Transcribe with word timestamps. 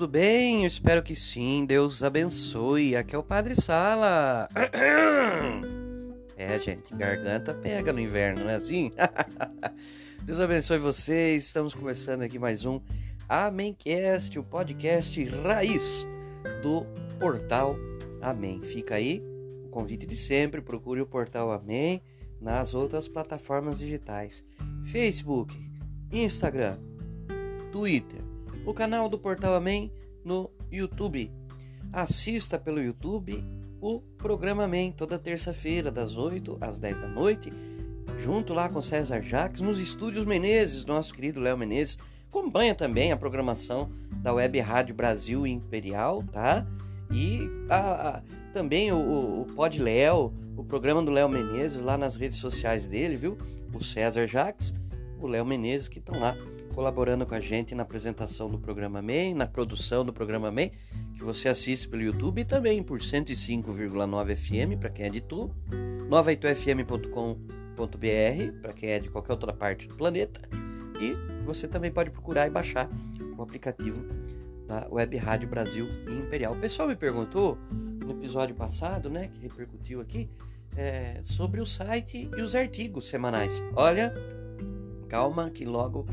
tudo 0.00 0.12
bem? 0.12 0.62
Eu 0.62 0.66
espero 0.66 1.02
que 1.02 1.14
sim. 1.14 1.66
Deus 1.66 2.02
abençoe. 2.02 2.96
Aqui 2.96 3.14
é 3.14 3.18
o 3.18 3.22
Padre 3.22 3.54
Sala. 3.54 4.48
É, 6.38 6.58
gente, 6.58 6.94
garganta 6.94 7.52
pega 7.52 7.92
no 7.92 8.00
inverno, 8.00 8.44
não 8.44 8.50
é 8.50 8.54
assim? 8.54 8.90
Deus 10.24 10.40
abençoe 10.40 10.78
vocês. 10.78 11.44
Estamos 11.44 11.74
começando 11.74 12.22
aqui 12.22 12.38
mais 12.38 12.64
um 12.64 12.80
Amémcast, 13.28 14.38
o 14.38 14.42
podcast 14.42 15.22
raiz 15.22 16.06
do 16.62 16.86
portal 17.18 17.76
Amém. 18.22 18.62
Fica 18.62 18.94
aí 18.94 19.22
o 19.66 19.68
convite 19.68 20.06
de 20.06 20.16
sempre. 20.16 20.62
Procure 20.62 21.02
o 21.02 21.06
portal 21.06 21.52
Amém 21.52 22.00
nas 22.40 22.72
outras 22.72 23.06
plataformas 23.06 23.78
digitais: 23.78 24.42
Facebook, 24.90 25.54
Instagram, 26.10 26.78
Twitter 27.70 28.29
o 28.64 28.74
canal 28.74 29.08
do 29.08 29.18
Portal 29.18 29.54
Amém 29.54 29.92
no 30.24 30.50
YouTube. 30.70 31.32
Assista 31.92 32.58
pelo 32.58 32.82
YouTube 32.82 33.44
o 33.80 34.00
programa 34.18 34.64
Amém 34.64 34.92
toda 34.92 35.18
terça-feira, 35.18 35.90
das 35.90 36.16
8 36.16 36.58
às 36.60 36.78
10 36.78 36.98
da 36.98 37.08
noite, 37.08 37.50
junto 38.18 38.52
lá 38.52 38.68
com 38.68 38.80
César 38.82 39.22
Jacques, 39.22 39.62
nos 39.62 39.78
estúdios 39.78 40.26
Menezes, 40.26 40.84
nosso 40.84 41.14
querido 41.14 41.40
Léo 41.40 41.56
Menezes. 41.56 41.98
Acompanha 42.28 42.74
também 42.74 43.10
a 43.10 43.16
programação 43.16 43.90
da 44.22 44.32
Web 44.32 44.60
Rádio 44.60 44.94
Brasil 44.94 45.46
Imperial, 45.46 46.22
tá? 46.30 46.66
E 47.10 47.48
a, 47.68 48.08
a, 48.08 48.22
também 48.52 48.92
o, 48.92 49.40
o 49.40 49.46
Pod 49.56 49.80
Léo, 49.80 50.32
o 50.56 50.62
programa 50.62 51.02
do 51.02 51.10
Léo 51.10 51.28
Menezes 51.28 51.80
lá 51.80 51.96
nas 51.96 52.16
redes 52.16 52.36
sociais 52.36 52.86
dele, 52.86 53.16
viu? 53.16 53.36
O 53.74 53.82
César 53.82 54.26
Jacques, 54.26 54.74
o 55.18 55.26
Léo 55.26 55.44
Menezes 55.44 55.88
que 55.88 55.98
estão 55.98 56.20
lá 56.20 56.36
colaborando 56.74 57.26
com 57.26 57.34
a 57.34 57.40
gente 57.40 57.74
na 57.74 57.82
apresentação 57.82 58.48
do 58.48 58.58
programa 58.58 59.02
MEI, 59.02 59.34
na 59.34 59.46
produção 59.46 60.04
do 60.04 60.12
programa 60.12 60.50
MEI, 60.50 60.72
que 61.14 61.22
você 61.22 61.48
assiste 61.48 61.88
pelo 61.88 62.02
YouTube 62.02 62.40
e 62.40 62.44
também 62.44 62.82
por 62.82 63.00
105,9 63.00 64.36
FM 64.36 64.78
para 64.78 64.90
quem 64.90 65.06
é 65.06 65.10
de 65.10 65.20
tu, 65.20 65.50
novaitufm.com.br 66.08 68.60
para 68.62 68.72
quem 68.72 68.90
é 68.90 68.98
de 68.98 69.08
qualquer 69.08 69.32
outra 69.32 69.52
parte 69.52 69.88
do 69.88 69.94
planeta 69.94 70.40
e 71.00 71.16
você 71.44 71.66
também 71.66 71.90
pode 71.90 72.10
procurar 72.10 72.46
e 72.46 72.50
baixar 72.50 72.88
o 73.36 73.42
aplicativo 73.42 74.04
da 74.66 74.86
Web 74.88 75.16
Rádio 75.16 75.48
Brasil 75.48 75.88
Imperial. 76.08 76.54
O 76.54 76.60
pessoal 76.60 76.88
me 76.88 76.94
perguntou 76.94 77.56
no 77.70 78.12
episódio 78.12 78.54
passado, 78.54 79.08
né, 79.08 79.28
que 79.28 79.40
repercutiu 79.40 80.00
aqui, 80.00 80.28
é, 80.76 81.20
sobre 81.22 81.60
o 81.60 81.66
site 81.66 82.30
e 82.36 82.42
os 82.42 82.54
artigos 82.54 83.08
semanais. 83.08 83.64
Olha, 83.74 84.14
calma 85.08 85.50
que 85.50 85.64
logo 85.64 86.06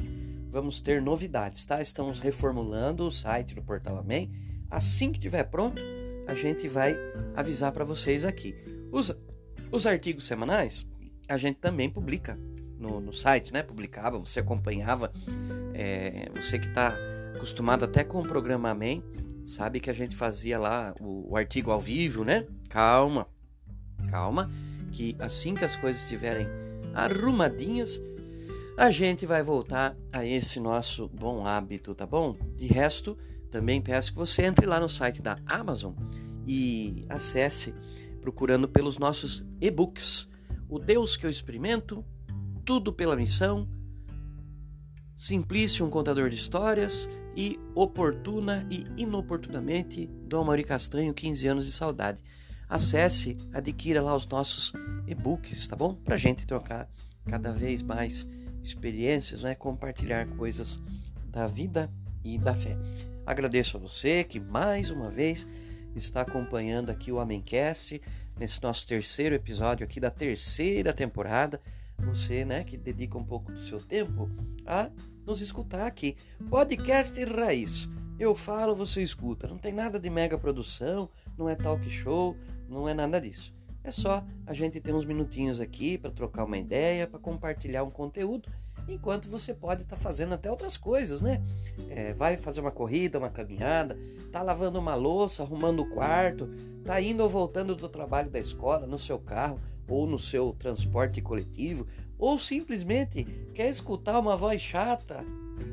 vamos 0.50 0.82
ter 0.82 1.02
novidades, 1.02 1.66
tá? 1.66 1.82
Estamos 1.82 2.20
reformulando 2.20 3.08
o 3.08 3.12
site 3.12 3.54
do 3.54 3.62
Portal 3.62 3.98
Amém. 3.98 4.32
Assim 4.70 5.12
que 5.12 5.20
tiver 5.20 5.44
pronto, 5.44 5.82
a 6.28 6.34
gente 6.34 6.68
vai 6.68 6.96
avisar 7.36 7.72
para 7.72 7.86
vocês 7.86 8.26
aqui. 8.26 8.56
Os, 8.92 9.16
os 9.72 9.86
artigos 9.86 10.26
semanais 10.26 10.88
a 11.28 11.38
gente 11.38 11.58
também 11.58 11.90
publica 11.90 12.40
no, 12.80 13.00
no 13.00 13.14
site, 13.14 13.52
né? 13.52 13.62
Publicava, 13.62 14.18
você 14.18 14.40
acompanhava. 14.40 15.12
É, 15.74 16.30
você 16.34 16.58
que 16.58 16.68
está 16.68 16.96
acostumado 17.36 17.86
até 17.86 18.04
com 18.04 18.20
o 18.20 18.24
programa 18.24 18.70
Amém, 18.70 19.04
sabe 19.46 19.80
que 19.80 19.90
a 19.90 19.94
gente 19.94 20.16
fazia 20.16 20.58
lá 20.58 20.94
o, 21.00 21.32
o 21.32 21.38
artigo 21.38 21.72
ao 21.72 21.80
vivo, 21.80 22.24
né? 22.24 22.46
Calma, 22.70 23.28
calma, 24.10 24.50
que 24.92 25.16
assim 25.20 25.54
que 25.54 25.64
as 25.64 25.76
coisas 25.76 26.02
estiverem 26.02 26.48
arrumadinhas, 26.94 28.02
a 28.78 28.92
gente 28.92 29.26
vai 29.26 29.42
voltar 29.42 29.98
a 30.12 30.24
esse 30.24 30.60
nosso 30.60 31.10
bom 31.10 31.48
hábito, 31.48 31.96
tá 31.96 32.06
bom? 32.06 32.38
De 32.56 32.68
resto, 32.68 33.18
também 33.50 33.82
peço 33.82 34.12
que 34.12 34.20
você 34.20 34.44
entre 34.44 34.68
lá 34.68 34.80
no 34.80 34.88
site 34.88 35.20
da 35.20 35.36
Amazon 35.48 35.96
e 36.46 37.04
acesse 37.10 37.74
procurando 38.22 38.70
pelos 38.70 39.00
nossos 39.00 39.44
e-books. 39.60 40.30
O 40.70 40.78
Deus 40.78 41.18
que 41.18 41.26
eu 41.26 41.30
experimento, 41.30 42.06
Tudo 42.64 42.94
pela 42.94 43.16
Missão, 43.16 43.68
Simplício, 45.16 45.84
um 45.84 45.90
contador 45.90 46.30
de 46.30 46.36
histórias 46.36 47.10
e 47.36 47.60
Oportuna 47.74 48.68
e 48.70 48.86
Inoportunamente, 49.02 50.06
Dom 50.28 50.44
Mauri 50.44 50.64
Castanho, 50.64 51.16
15 51.16 51.48
anos 51.48 51.66
de 51.66 51.72
saudade. 51.72 52.22
Acesse, 52.70 53.38
adquira 53.52 54.04
lá 54.04 54.16
os 54.16 54.28
nossos 54.28 54.72
e-books, 55.08 55.68
tá 55.68 55.76
bom? 55.76 55.96
Pra 55.96 56.16
gente 56.16 56.46
trocar 56.46 56.88
cada 57.26 57.52
vez 57.52 57.82
mais 57.82 58.28
experiências, 58.68 59.44
né? 59.44 59.56
compartilhar 59.56 60.28
coisas 60.38 60.80
da 61.30 61.48
vida 61.48 61.92
e 62.24 62.38
da 62.38 62.54
fé. 62.54 62.78
Agradeço 63.26 63.78
a 63.78 63.80
você 63.80 64.24
que 64.24 64.40
mais 64.40 64.90
uma 64.90 65.10
vez 65.10 65.48
está 65.96 66.22
acompanhando 66.22 66.90
aqui 66.90 67.12
o 67.12 67.20
Amencast, 67.20 68.02
nesse 68.40 68.62
nosso 68.62 68.88
terceiro 68.88 69.36
episódio 69.36 69.84
aqui 69.84 70.00
da 70.00 70.12
terceira 70.12 70.94
temporada. 70.94 71.60
Você, 72.00 72.46
né, 72.46 72.64
que 72.64 72.78
dedica 72.78 73.18
um 73.18 73.24
pouco 73.24 73.52
do 73.52 73.60
seu 73.60 73.80
tempo 73.80 74.30
a 74.66 74.90
nos 75.26 75.42
escutar 75.42 75.88
aqui. 75.88 76.16
Podcast 76.50 77.22
Raiz. 77.26 77.90
Eu 78.20 78.36
falo, 78.36 78.76
você 78.76 79.02
escuta. 79.02 79.48
Não 79.48 79.58
tem 79.58 79.74
nada 79.74 80.00
de 80.00 80.10
mega 80.10 80.38
produção, 80.38 81.10
não 81.38 81.50
é 81.50 81.56
talk 81.56 81.88
show, 81.90 82.36
não 82.70 82.88
é 82.88 82.94
nada 82.94 83.20
disso. 83.20 83.57
É 83.88 83.92
só 83.92 84.22
a 84.46 84.54
gente 84.54 84.82
ter 84.82 84.94
uns 84.94 85.06
minutinhos 85.06 85.62
aqui 85.62 85.98
para 85.98 86.12
trocar 86.12 86.44
uma 86.44 86.58
ideia, 86.58 87.08
para 87.08 87.18
compartilhar 87.18 87.86
um 87.86 87.90
conteúdo, 87.90 88.50
enquanto 88.86 89.30
você 89.30 89.54
pode 89.54 89.84
estar 89.84 89.96
tá 89.96 90.02
fazendo 90.02 90.34
até 90.34 90.52
outras 90.52 90.76
coisas, 90.76 91.22
né? 91.22 91.42
É, 91.90 92.12
vai 92.12 92.36
fazer 92.36 92.60
uma 92.60 92.70
corrida, 92.70 93.18
uma 93.18 93.30
caminhada, 93.30 93.98
tá 94.30 94.44
lavando 94.44 94.78
uma 94.78 94.94
louça, 94.94 95.42
arrumando 95.42 95.84
o 95.84 95.90
quarto, 95.90 96.50
tá 96.84 97.00
indo 97.00 97.24
ou 97.24 97.30
voltando 97.30 97.78
do 97.78 97.88
trabalho 97.88 98.30
da 98.30 98.40
escola 98.40 98.86
no 98.86 99.00
seu 99.00 99.18
carro 99.18 99.58
ou 99.88 100.06
no 100.06 100.20
seu 100.20 100.52
transporte 100.60 101.22
coletivo, 101.22 101.88
ou 102.20 102.38
simplesmente 102.38 103.24
quer 103.54 103.70
escutar 103.70 104.20
uma 104.20 104.36
voz 104.36 104.62
chata, 104.62 105.24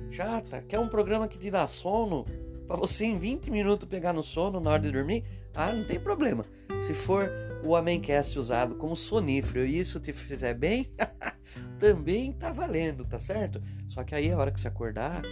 chata, 0.08 0.62
quer 0.68 0.78
um 0.78 0.88
programa 0.88 1.26
que 1.26 1.36
te 1.36 1.50
dá 1.50 1.66
sono, 1.66 2.24
para 2.68 2.76
você 2.76 3.06
em 3.06 3.18
20 3.18 3.50
minutos 3.50 3.88
pegar 3.88 4.12
no 4.12 4.22
sono 4.22 4.60
na 4.60 4.70
hora 4.70 4.82
de 4.82 4.92
dormir, 4.92 5.24
ah, 5.52 5.72
não 5.72 5.84
tem 5.84 5.98
problema. 5.98 6.44
Se 6.78 6.94
for 6.94 7.28
o 7.64 7.74
Amencast 7.74 8.38
usado 8.38 8.74
como 8.76 8.94
sonífero 8.94 9.64
e 9.64 9.78
isso 9.78 9.98
te 9.98 10.12
fizer 10.12 10.54
bem, 10.54 10.92
também 11.78 12.32
tá 12.32 12.52
valendo, 12.52 13.04
tá 13.04 13.18
certo? 13.18 13.62
Só 13.88 14.04
que 14.04 14.14
aí 14.14 14.30
a 14.30 14.38
hora 14.38 14.50
que 14.50 14.60
você 14.60 14.68
acordar, 14.68 15.22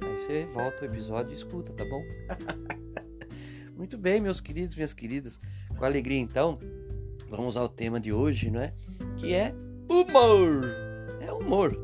aí 0.00 0.16
você 0.16 0.46
volta 0.46 0.82
o 0.82 0.84
episódio 0.86 1.32
e 1.32 1.34
escuta, 1.34 1.72
tá 1.72 1.84
bom? 1.84 2.02
Muito 3.76 3.98
bem, 3.98 4.20
meus 4.20 4.40
queridos, 4.40 4.74
minhas 4.74 4.94
queridas. 4.94 5.40
Com 5.76 5.84
alegria 5.84 6.18
então, 6.18 6.58
vamos 7.28 7.56
ao 7.56 7.68
tema 7.68 7.98
de 7.98 8.12
hoje, 8.12 8.50
não 8.50 8.60
é? 8.60 8.74
Que 9.16 9.34
é 9.34 9.54
humor. 9.88 10.64
É 11.20 11.32
humor, 11.32 11.76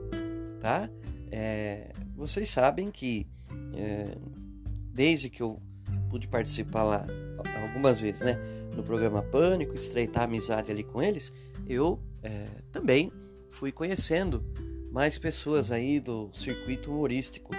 tá? 0.60 0.88
É, 1.30 1.90
vocês 2.14 2.50
sabem 2.50 2.90
que 2.90 3.26
é, 3.74 4.16
desde 4.92 5.28
que 5.28 5.42
eu 5.42 5.60
pude 6.08 6.28
participar 6.28 6.82
lá 6.82 7.06
algumas 7.66 8.00
vezes, 8.00 8.20
né? 8.20 8.38
No 8.76 8.82
programa 8.82 9.22
Pânico, 9.22 9.74
estreitar 9.74 10.24
amizade 10.24 10.70
ali 10.70 10.84
com 10.84 11.02
eles, 11.02 11.32
eu 11.66 11.98
é, 12.22 12.44
também 12.70 13.10
fui 13.48 13.72
conhecendo 13.72 14.44
mais 14.92 15.18
pessoas 15.18 15.72
aí 15.72 15.98
do 15.98 16.30
circuito 16.32 16.90
humorístico 16.90 17.52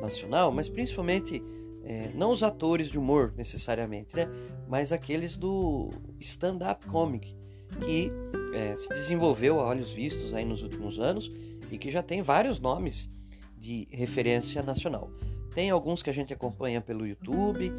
nacional, 0.00 0.52
mas 0.52 0.68
principalmente 0.68 1.42
é, 1.84 2.10
não 2.14 2.30
os 2.30 2.42
atores 2.42 2.90
de 2.90 2.98
humor 2.98 3.32
necessariamente, 3.36 4.14
né? 4.14 4.28
Mas 4.68 4.92
aqueles 4.92 5.36
do 5.36 5.90
stand-up 6.20 6.86
comic 6.86 7.34
que 7.80 8.12
é, 8.54 8.76
se 8.76 8.88
desenvolveu 8.90 9.60
a 9.60 9.66
olhos 9.66 9.92
vistos 9.92 10.34
aí 10.34 10.44
nos 10.44 10.62
últimos 10.62 10.98
anos 10.98 11.32
e 11.70 11.78
que 11.78 11.90
já 11.90 12.02
tem 12.02 12.20
vários 12.22 12.58
nomes 12.58 13.10
de 13.56 13.88
referência 13.90 14.62
nacional. 14.62 15.10
Tem 15.54 15.70
alguns 15.70 16.02
que 16.02 16.10
a 16.10 16.14
gente 16.14 16.32
acompanha 16.32 16.80
pelo 16.80 17.06
YouTube, 17.06 17.70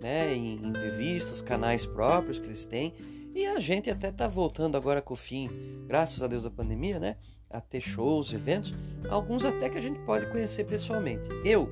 né, 0.00 0.34
em, 0.34 0.56
em 0.56 0.72
revistas, 0.72 1.40
canais 1.40 1.86
próprios 1.86 2.38
que 2.38 2.46
eles 2.46 2.66
têm. 2.66 2.94
E 3.34 3.46
a 3.46 3.58
gente 3.58 3.90
até 3.90 4.12
tá 4.12 4.28
voltando 4.28 4.76
agora 4.76 5.00
com 5.00 5.14
o 5.14 5.16
fim, 5.16 5.48
graças 5.86 6.22
a 6.22 6.26
Deus 6.26 6.42
da 6.42 6.50
pandemia, 6.50 7.00
né? 7.00 7.16
A 7.48 7.60
ter 7.60 7.80
shows, 7.80 8.32
eventos, 8.32 8.72
alguns 9.08 9.44
até 9.44 9.70
que 9.70 9.78
a 9.78 9.80
gente 9.80 9.98
pode 10.00 10.30
conhecer 10.30 10.64
pessoalmente. 10.64 11.28
Eu, 11.44 11.68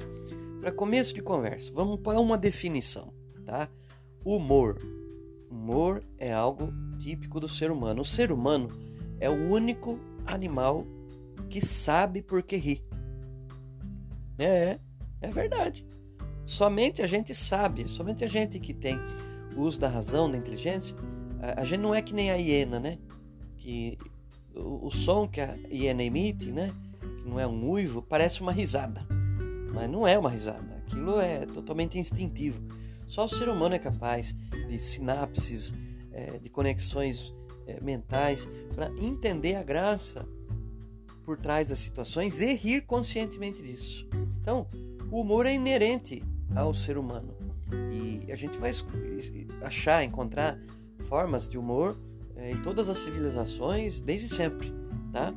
para 0.61 0.73
começo 0.73 1.15
de 1.15 1.21
conversa, 1.21 1.71
vamos 1.75 2.01
para 2.01 2.19
uma 2.19 2.39
definição, 2.39 3.13
tá? 3.45 3.69
Humor. 4.25 4.79
Humor 5.51 6.03
é 6.17 6.33
algo 6.33 6.73
típico 6.99 7.39
do 7.39 7.49
ser 7.49 7.71
humano. 7.71 8.01
O 8.01 8.05
ser 8.05 8.33
humano 8.33 8.69
é 9.19 9.29
o 9.29 9.51
único 9.51 9.99
animal 10.25 10.87
que 11.51 11.65
sabe 11.65 12.23
por 12.23 12.43
que 12.43 12.57
ri. 12.57 12.85
É, 14.39 14.79
é 15.21 15.29
verdade. 15.29 15.87
Somente 16.45 17.03
a 17.03 17.07
gente 17.07 17.35
sabe, 17.35 17.89
somente 17.89 18.25
a 18.25 18.27
gente 18.27 18.59
que 18.59 18.75
tem 18.75 18.99
o 19.57 19.61
uso 19.61 19.81
da 19.81 19.89
razão, 19.89 20.31
da 20.31 20.37
inteligência, 20.37 20.97
a, 21.57 21.65
gente 21.65 21.81
não 21.81 21.95
é 21.95 22.03
que 22.03 22.13
nem 22.13 22.31
a 22.31 22.35
hiena, 22.35 22.79
né? 22.79 22.99
Que 23.57 23.99
o, 24.55 24.87
o, 24.87 24.91
som 24.91 25.27
que 25.29 25.41
a 25.41 25.55
hiena 25.71 26.03
emite, 26.03 26.51
né? 26.51 26.73
Que 27.19 27.29
não 27.29 27.39
é 27.39 27.47
um 27.47 27.69
uivo, 27.69 28.03
parece 28.03 28.41
uma 28.41 28.53
risada. 28.53 29.07
mas 29.73 29.89
não 29.89 30.07
é 30.07 30.19
uma 30.19 30.31
risada. 30.31 30.83
Aquilo 30.87 31.21
é 31.21 31.47
totalmente 31.47 31.99
instintivo. 31.99 32.63
Só 33.07 33.25
o 33.25 33.29
ser 33.29 33.49
humano 33.49 33.75
é 33.75 33.79
capaz 33.79 34.35
de 34.69 34.79
sinapses, 34.79 35.75
é, 36.13 36.39
de 36.39 36.49
conexões 36.49 37.35
é, 37.67 37.81
mentais 37.81 38.49
para 38.75 38.91
entender 39.01 39.57
a 39.57 39.63
graça 39.63 40.27
por 41.25 41.39
trás 41.39 41.69
das 41.69 41.79
situações 41.79 42.41
e 42.41 42.55
rir 42.55 42.83
conscientemente 42.83 43.63
disso. 43.63 44.09
Então, 44.41 44.67
o 45.11 45.21
humor 45.21 45.47
é 45.47 45.55
inerente 45.55 46.23
ao 46.55 46.73
ser 46.73 46.97
humano 46.97 47.35
e 47.93 48.31
a 48.31 48.37
gente 48.37 48.59
vai 48.59 48.71
achar, 49.63 50.05
encontrar 50.05 50.59
formas 51.01 51.49
de 51.49 51.59
humor 51.59 51.99
é, 52.37 52.53
em 52.53 52.63
todas 52.63 52.89
as 52.89 52.99
civilizações 52.99 54.01
desde 54.01 54.29
sempre, 54.29 54.73
tá? 55.13 55.35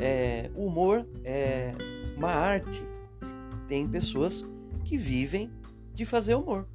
É, 0.00 0.50
o 0.54 0.66
humor 0.66 1.06
é 1.22 1.72
uma 2.16 2.30
arte. 2.30 2.82
Tem 3.68 3.88
pessoas 3.88 4.44
que 4.84 4.96
vivem 4.96 5.50
de 5.92 6.04
fazer 6.04 6.34
humor. 6.34 6.68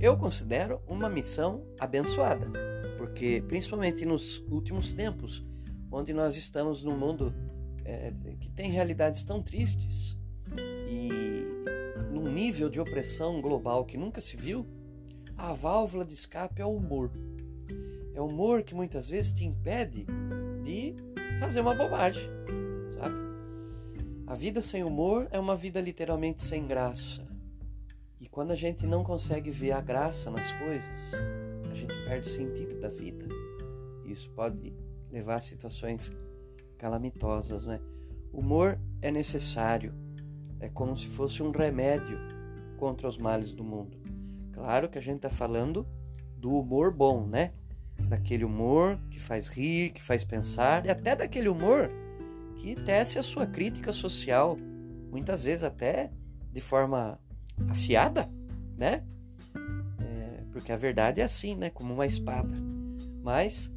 Eu 0.00 0.16
considero 0.16 0.80
uma 0.86 1.08
missão 1.08 1.64
abençoada, 1.78 2.50
porque 2.96 3.42
principalmente 3.46 4.04
nos 4.04 4.40
últimos 4.50 4.92
tempos, 4.92 5.44
onde 5.90 6.12
nós 6.12 6.36
estamos 6.36 6.82
num 6.82 6.96
mundo 6.96 7.34
é, 7.84 8.12
que 8.40 8.48
tem 8.50 8.70
realidades 8.70 9.24
tão 9.24 9.42
tristes 9.42 10.16
e 10.88 11.27
num 12.28 12.34
nível 12.34 12.68
de 12.68 12.78
opressão 12.78 13.40
global 13.40 13.86
que 13.86 13.96
nunca 13.96 14.20
se 14.20 14.36
viu, 14.36 14.66
a 15.36 15.54
válvula 15.54 16.04
de 16.04 16.12
escape 16.12 16.60
é 16.60 16.66
o 16.66 16.76
humor. 16.76 17.10
É 18.14 18.20
o 18.20 18.26
humor 18.26 18.62
que 18.62 18.74
muitas 18.74 19.08
vezes 19.08 19.32
te 19.32 19.44
impede 19.44 20.06
de 20.62 20.94
fazer 21.40 21.60
uma 21.60 21.74
bobagem, 21.74 22.28
sabe? 22.98 23.14
A 24.26 24.34
vida 24.34 24.60
sem 24.60 24.84
humor 24.84 25.26
é 25.30 25.38
uma 25.38 25.56
vida 25.56 25.80
literalmente 25.80 26.42
sem 26.42 26.66
graça. 26.66 27.26
E 28.20 28.28
quando 28.28 28.50
a 28.50 28.56
gente 28.56 28.86
não 28.86 29.02
consegue 29.02 29.50
ver 29.50 29.72
a 29.72 29.80
graça 29.80 30.30
nas 30.30 30.52
coisas, 30.52 31.14
a 31.70 31.74
gente 31.74 31.94
perde 32.04 32.28
o 32.28 32.30
sentido 32.30 32.78
da 32.78 32.88
vida. 32.88 33.24
Isso 34.04 34.28
pode 34.30 34.74
levar 35.10 35.36
a 35.36 35.40
situações 35.40 36.12
calamitosas, 36.76 37.64
né? 37.64 37.80
Humor 38.32 38.78
é 39.00 39.10
necessário. 39.10 40.07
É 40.60 40.68
como 40.68 40.96
se 40.96 41.06
fosse 41.06 41.42
um 41.42 41.50
remédio 41.50 42.18
contra 42.76 43.06
os 43.06 43.18
males 43.18 43.52
do 43.52 43.64
mundo. 43.64 43.96
Claro 44.52 44.88
que 44.88 44.98
a 44.98 45.00
gente 45.00 45.16
está 45.16 45.30
falando 45.30 45.86
do 46.36 46.52
humor 46.58 46.92
bom, 46.92 47.26
né? 47.26 47.52
Daquele 48.08 48.44
humor 48.44 48.98
que 49.10 49.20
faz 49.20 49.48
rir, 49.48 49.90
que 49.90 50.02
faz 50.02 50.24
pensar, 50.24 50.86
e 50.86 50.90
até 50.90 51.14
daquele 51.14 51.48
humor 51.48 51.88
que 52.56 52.74
tece 52.74 53.18
a 53.18 53.22
sua 53.22 53.46
crítica 53.46 53.92
social, 53.92 54.56
muitas 55.10 55.44
vezes 55.44 55.62
até 55.62 56.10
de 56.52 56.60
forma 56.60 57.20
afiada, 57.68 58.30
né? 58.76 59.04
É, 60.00 60.44
porque 60.50 60.72
a 60.72 60.76
verdade 60.76 61.20
é 61.20 61.24
assim, 61.24 61.54
né? 61.54 61.70
Como 61.70 61.92
uma 61.92 62.06
espada. 62.06 62.54
Mas 63.22 63.70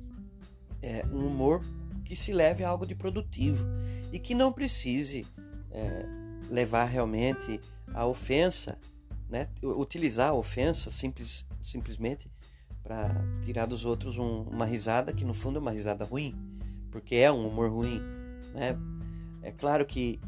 é 0.82 1.06
um 1.12 1.28
humor 1.28 1.62
que 2.04 2.16
se 2.16 2.34
leve 2.34 2.64
a 2.64 2.70
algo 2.70 2.86
de 2.86 2.96
produtivo 2.96 3.66
e 4.12 4.20
que 4.20 4.34
não 4.34 4.52
precise 4.52 5.26
é, 5.72 6.21
levar 6.52 6.86
realmente 6.86 7.60
a 7.94 8.06
ofensa, 8.06 8.78
né? 9.30 9.48
Utilizar 9.64 10.30
a 10.30 10.34
ofensa 10.34 10.90
simples, 10.90 11.46
simplesmente 11.64 12.30
para 12.84 13.16
tirar 13.42 13.66
dos 13.66 13.86
outros 13.86 14.18
um, 14.18 14.42
uma 14.44 14.66
risada 14.66 15.14
que 15.14 15.24
no 15.24 15.34
fundo 15.34 15.58
é 15.58 15.62
uma 15.62 15.72
risada 15.72 16.04
ruim, 16.04 16.36
porque 16.92 17.16
é 17.16 17.32
um 17.32 17.48
humor 17.48 17.72
ruim, 17.72 18.02
né? 18.54 18.78
É 19.42 19.52
claro 19.52 19.86
que 19.86 20.20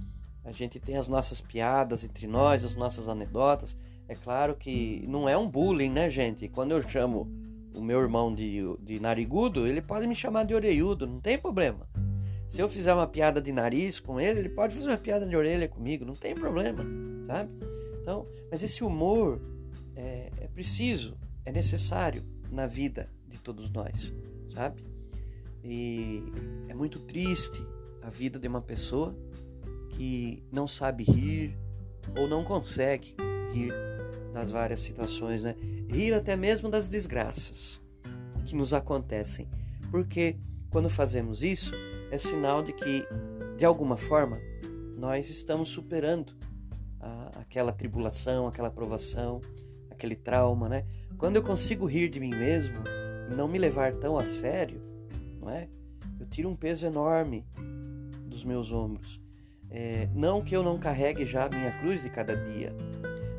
a 0.43 0.51
gente 0.51 0.79
tem 0.79 0.97
as 0.97 1.07
nossas 1.07 1.41
piadas 1.41 2.03
entre 2.03 2.25
nós, 2.27 2.65
as 2.65 2.75
nossas 2.75 3.07
anedotas. 3.07 3.77
É 4.07 4.15
claro 4.15 4.55
que 4.55 5.05
não 5.07 5.27
é 5.27 5.37
um 5.37 5.49
bullying, 5.49 5.89
né, 5.89 6.09
gente? 6.09 6.47
Quando 6.47 6.71
eu 6.71 6.81
chamo 6.87 7.27
o 7.73 7.81
meu 7.81 7.99
irmão 7.99 8.33
de, 8.33 8.61
de 8.81 8.99
narigudo, 8.99 9.65
ele 9.65 9.81
pode 9.81 10.05
me 10.07 10.15
chamar 10.15 10.45
de 10.45 10.53
orelhudo, 10.53 11.07
não 11.07 11.19
tem 11.19 11.37
problema. 11.37 11.87
Se 12.47 12.61
eu 12.61 12.69
fizer 12.69 12.93
uma 12.93 13.07
piada 13.07 13.41
de 13.41 13.51
nariz 13.51 13.99
com 13.99 14.19
ele, 14.19 14.39
ele 14.39 14.49
pode 14.49 14.75
fazer 14.75 14.89
uma 14.89 14.97
piada 14.97 15.25
de 15.25 15.35
orelha 15.35 15.67
comigo, 15.67 16.05
não 16.05 16.15
tem 16.15 16.35
problema, 16.35 16.85
sabe? 17.23 17.51
Então, 18.01 18.27
mas 18.51 18.61
esse 18.61 18.83
humor 18.83 19.41
é, 19.95 20.29
é 20.41 20.47
preciso, 20.47 21.17
é 21.45 21.51
necessário 21.51 22.23
na 22.51 22.67
vida 22.67 23.09
de 23.27 23.39
todos 23.39 23.69
nós, 23.71 24.13
sabe? 24.49 24.83
E 25.63 26.23
é 26.67 26.73
muito 26.73 26.99
triste 26.99 27.65
a 28.01 28.09
vida 28.09 28.37
de 28.37 28.47
uma 28.47 28.61
pessoa 28.61 29.15
que 29.89 30.43
não 30.51 30.67
sabe 30.67 31.03
rir 31.03 31.57
ou 32.17 32.27
não 32.27 32.43
consegue 32.43 33.15
rir 33.51 33.73
das 34.33 34.51
várias 34.51 34.81
situações, 34.81 35.41
né? 35.41 35.55
Rir 35.89 36.13
até 36.13 36.35
mesmo 36.35 36.69
das 36.69 36.89
desgraças 36.89 37.81
que 38.45 38.55
nos 38.55 38.73
acontecem, 38.73 39.47
porque 39.89 40.35
quando 40.69 40.89
fazemos 40.89 41.43
isso 41.43 41.73
é 42.13 42.17
sinal 42.19 42.61
de 42.61 42.71
que 42.71 43.07
de 43.57 43.65
alguma 43.65 43.97
forma 43.97 44.39
nós 44.95 45.31
estamos 45.31 45.69
superando 45.69 46.31
a, 46.99 47.39
aquela 47.39 47.71
tribulação, 47.71 48.45
aquela 48.45 48.69
provação, 48.69 49.41
aquele 49.89 50.15
trauma, 50.15 50.69
né? 50.69 50.85
Quando 51.17 51.37
eu 51.37 51.43
consigo 51.43 51.87
rir 51.87 52.09
de 52.09 52.19
mim 52.19 52.29
mesmo 52.29 52.83
e 53.31 53.35
não 53.35 53.47
me 53.47 53.57
levar 53.57 53.93
tão 53.93 54.15
a 54.15 54.23
sério, 54.23 54.79
não 55.41 55.49
é? 55.49 55.67
Eu 56.19 56.27
tiro 56.27 56.49
um 56.49 56.55
peso 56.55 56.85
enorme 56.85 57.47
dos 58.27 58.43
meus 58.43 58.71
ombros. 58.71 59.19
É, 59.71 60.07
não 60.13 60.43
que 60.43 60.55
eu 60.55 60.61
não 60.61 60.77
carregue 60.77 61.25
já 61.25 61.47
a 61.47 61.49
minha 61.49 61.71
cruz 61.79 62.03
de 62.03 62.11
cada 62.11 62.35
dia, 62.35 62.75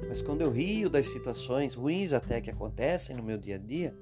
mas 0.09 0.21
quando 0.21 0.41
eu 0.41 0.51
rio 0.51 0.91
das 0.91 1.07
situações 1.07 1.75
ruins 1.75 2.13
até 2.13 2.41
que 2.41 2.51
acontecem 2.51 3.15
no 3.15 3.23
meu 3.23 3.39
dia 3.39 3.55
a 3.55 3.59
dia, 3.59 3.97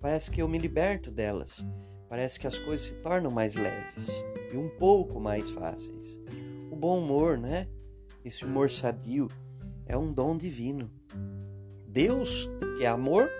parece 0.00 0.32
que 0.32 0.42
eu 0.42 0.48
me 0.48 0.58
liberto 0.58 1.12
delas. 1.12 1.64
Parece 2.10 2.38
que 2.38 2.46
as 2.46 2.58
coisas 2.58 2.88
se 2.88 2.94
tornam 2.96 3.30
mais 3.30 3.54
leves 3.54 4.22
e 4.52 4.56
um 4.56 4.68
pouco 4.68 5.18
mais 5.18 5.50
fáceis. 5.50 6.20
O 6.70 6.76
bom 6.76 6.98
humor, 7.02 7.38
né? 7.38 7.66
Esse 8.22 8.44
humor 8.44 8.70
sadio 8.70 9.28
é 9.86 9.96
um 9.96 10.12
dom 10.12 10.36
divino. 10.36 10.90
Deus, 11.86 12.50
que 12.76 12.84
é 12.84 12.88
amor, 12.88 13.30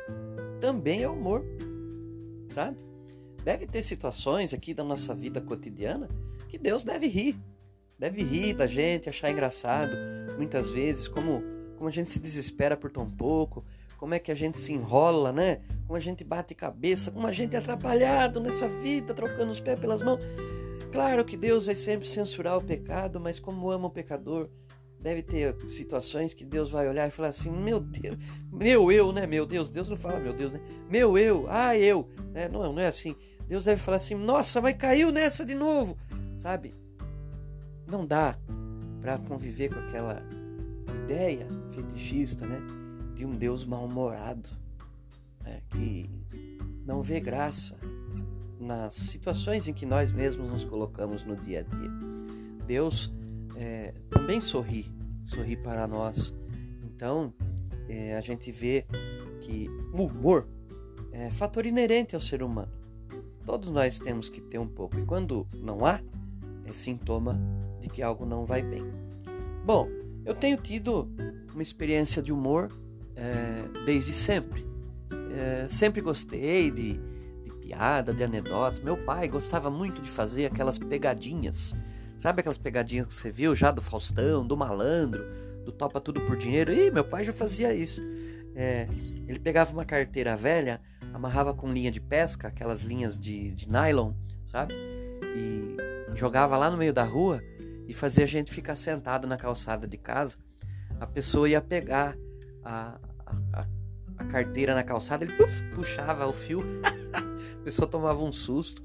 também 0.58 1.02
é 1.02 1.09
humor, 1.09 1.44
sabe? 2.49 2.78
Deve 3.44 3.66
ter 3.66 3.83
situações 3.83 4.54
aqui 4.54 4.73
da 4.73 4.85
nossa 4.85 5.14
vida 5.14 5.40
cotidiana 5.40 6.09
que 6.49 6.56
Deus 6.56 6.83
deve 6.83 7.06
rir 7.06 7.38
deve 8.00 8.23
rir 8.23 8.54
da 8.54 8.66
gente, 8.66 9.11
achar 9.11 9.30
engraçado, 9.30 9.94
muitas 10.38 10.71
vezes, 10.71 11.06
como, 11.06 11.44
como 11.76 11.87
a 11.87 11.92
gente 11.92 12.09
se 12.09 12.18
desespera 12.18 12.75
por 12.75 12.90
tão 12.90 13.09
pouco, 13.11 13.62
como 13.99 14.14
é 14.14 14.18
que 14.18 14.33
a 14.33 14.35
gente 14.35 14.59
se 14.59 14.73
enrola, 14.73 15.30
né? 15.30 15.61
Como 15.90 15.97
a 15.97 16.00
gente 16.00 16.23
bate 16.23 16.54
cabeça, 16.54 17.11
como 17.11 17.26
a 17.26 17.32
gente 17.32 17.56
é 17.56 17.59
atrapalhado 17.59 18.38
nessa 18.38 18.68
vida, 18.68 19.12
trocando 19.12 19.50
os 19.50 19.61
pés 19.61 19.76
pelas 19.76 20.00
mãos. 20.00 20.20
Claro 20.92 21.25
que 21.25 21.37
Deus 21.37 21.66
vai 21.66 21.75
sempre 21.75 22.06
censurar 22.06 22.56
o 22.56 22.62
pecado, 22.62 23.18
mas 23.18 23.40
como 23.40 23.73
ama 23.73 23.88
o 23.88 23.90
pecador, 23.90 24.49
deve 25.00 25.20
ter 25.20 25.56
situações 25.68 26.32
que 26.32 26.44
Deus 26.44 26.70
vai 26.70 26.88
olhar 26.88 27.09
e 27.09 27.11
falar 27.11 27.30
assim: 27.30 27.50
meu 27.50 27.80
Deus, 27.80 28.16
meu 28.52 28.92
eu, 28.92 29.11
né? 29.11 29.26
Meu 29.26 29.44
Deus, 29.44 29.68
Deus 29.68 29.88
não 29.88 29.97
fala 29.97 30.20
meu 30.20 30.32
Deus, 30.32 30.52
né? 30.52 30.61
Meu 30.88 31.18
eu, 31.18 31.47
ah, 31.49 31.76
eu, 31.76 32.09
né? 32.32 32.49
Não, 32.49 32.73
não 32.73 32.80
é 32.80 32.87
assim. 32.87 33.16
Deus 33.49 33.64
deve 33.64 33.80
falar 33.80 33.97
assim: 33.97 34.14
nossa, 34.14 34.61
mas 34.61 34.76
caiu 34.76 35.11
nessa 35.11 35.44
de 35.44 35.56
novo, 35.56 35.99
sabe? 36.38 36.73
não 37.90 38.06
dá 38.06 38.38
para 39.00 39.18
conviver 39.18 39.70
com 39.70 39.80
aquela 39.80 40.23
ideia 41.02 41.49
fetichista, 41.70 42.47
né, 42.47 42.61
de 43.14 43.26
um 43.26 43.37
Deus 43.37 43.64
mal-humorado, 43.64 44.60
né, 45.50 45.61
que 45.71 46.09
não 46.87 47.02
vê 47.02 47.19
graça 47.19 47.76
nas 48.61 48.95
situações 48.95 49.66
em 49.66 49.75
que 49.75 49.85
nós 49.85 50.12
mesmos 50.12 50.50
nos 50.50 50.64
colocamos 50.64 51.25
no 51.25 51.35
dia 51.35 51.61
a 51.61 51.62
dia. 51.62 51.90
Deus 52.66 53.12
é, 53.57 53.92
também 54.09 54.40
sorri, 54.40 54.87
sorri 55.25 55.57
para 55.57 55.88
nós. 55.88 56.33
Então, 56.85 57.35
é, 57.88 58.16
a 58.16 58.21
gente 58.21 58.52
vê 58.52 58.87
que 59.40 59.69
o 59.92 60.04
humor 60.04 60.47
é 61.11 61.30
fator 61.30 61.66
inerente 61.66 62.14
ao 62.14 62.21
ser 62.21 62.42
humano. 62.42 62.71
Todos 63.45 63.71
nós 63.71 63.99
temos 63.99 64.28
que 64.28 64.40
ter 64.40 64.59
um 64.59 64.69
pouco. 64.69 64.99
E 64.99 65.04
quando 65.04 65.49
não 65.54 65.85
há, 65.85 66.00
é 66.64 66.73
sintoma 66.73 67.40
de 67.80 67.88
que 67.88 68.02
algo 68.02 68.25
não 68.25 68.45
vai 68.45 68.62
bem. 68.62 68.85
Bom, 69.64 69.88
eu 70.25 70.35
tenho 70.35 70.57
tido 70.59 71.11
uma 71.52 71.62
experiência 71.62 72.23
de 72.23 72.33
humor 72.33 72.71
é, 73.16 73.85
desde 73.85 74.12
sempre. 74.12 74.69
É, 75.32 75.68
sempre 75.68 76.00
gostei 76.00 76.70
de, 76.70 77.00
de 77.42 77.50
piada, 77.60 78.12
de 78.12 78.22
anedota. 78.22 78.80
Meu 78.82 78.96
pai 78.96 79.28
gostava 79.28 79.70
muito 79.70 80.02
de 80.02 80.10
fazer 80.10 80.46
aquelas 80.46 80.78
pegadinhas. 80.78 81.75
Sabe 82.16 82.40
aquelas 82.40 82.58
pegadinhas 82.58 83.06
que 83.06 83.14
você 83.14 83.30
viu 83.30 83.54
já 83.54 83.70
do 83.70 83.80
Faustão, 83.80 84.46
do 84.46 84.56
Malandro, 84.56 85.25
do 85.64 85.72
Topa 85.72 86.00
Tudo 86.00 86.20
por 86.22 86.37
Dinheiro? 86.37 86.72
Ih, 86.72 86.90
meu 86.90 87.04
pai 87.04 87.25
já 87.25 87.32
fazia 87.32 87.72
isso. 87.75 88.00
É, 88.54 88.87
ele 89.26 89.38
pegava 89.38 89.72
uma 89.72 89.84
carteira 89.84 90.37
velha, 90.37 90.80
amarrava 91.12 91.54
com 91.54 91.72
linha 91.72 91.90
de 91.90 92.00
pesca, 92.00 92.49
aquelas 92.49 92.82
linhas 92.82 93.18
de, 93.18 93.52
de 93.52 93.68
nylon, 93.70 94.12
sabe? 94.44 94.75
E 95.34 95.76
jogava 96.14 96.56
lá 96.56 96.70
no 96.70 96.76
meio 96.76 96.92
da 96.92 97.04
rua 97.04 97.40
e 97.88 97.94
fazia 97.94 98.25
a 98.25 98.26
gente 98.26 98.52
ficar 98.52 98.75
sentado 98.75 99.26
na 99.26 99.37
calçada 99.37 99.87
de 99.87 99.96
casa 99.96 100.37
a 101.00 101.06
pessoa 101.06 101.49
ia 101.49 101.62
pegar 101.62 102.14
a, 102.62 103.00
a, 103.26 103.60
a 103.60 103.66
carteira 104.24 104.74
na 104.74 104.82
calçada, 104.82 105.24
ele 105.24 105.32
puff, 105.32 105.62
puxava 105.74 106.26
o 106.26 106.32
fio, 106.32 106.62
a 107.12 107.64
pessoa 107.64 107.88
tomava 107.88 108.22
um 108.22 108.32
susto. 108.32 108.82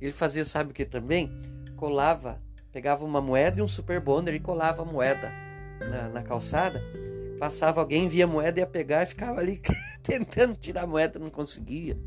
Ele 0.00 0.12
fazia, 0.12 0.44
sabe 0.44 0.70
o 0.70 0.74
que 0.74 0.84
também? 0.84 1.30
Colava, 1.76 2.40
pegava 2.70 3.04
uma 3.04 3.20
moeda 3.20 3.60
e 3.60 3.62
um 3.62 3.68
super 3.68 4.00
bonder 4.00 4.34
e 4.34 4.40
colava 4.40 4.82
a 4.82 4.84
moeda 4.84 5.32
na, 5.80 6.08
na 6.08 6.22
calçada. 6.22 6.82
Passava 7.38 7.80
alguém, 7.80 8.08
via 8.08 8.24
a 8.24 8.28
moeda, 8.28 8.60
ia 8.60 8.66
pegar 8.66 9.02
e 9.02 9.06
ficava 9.06 9.40
ali 9.40 9.60
tentando 10.02 10.56
tirar 10.56 10.84
a 10.84 10.86
moeda, 10.86 11.18
não 11.18 11.30
conseguia, 11.30 11.98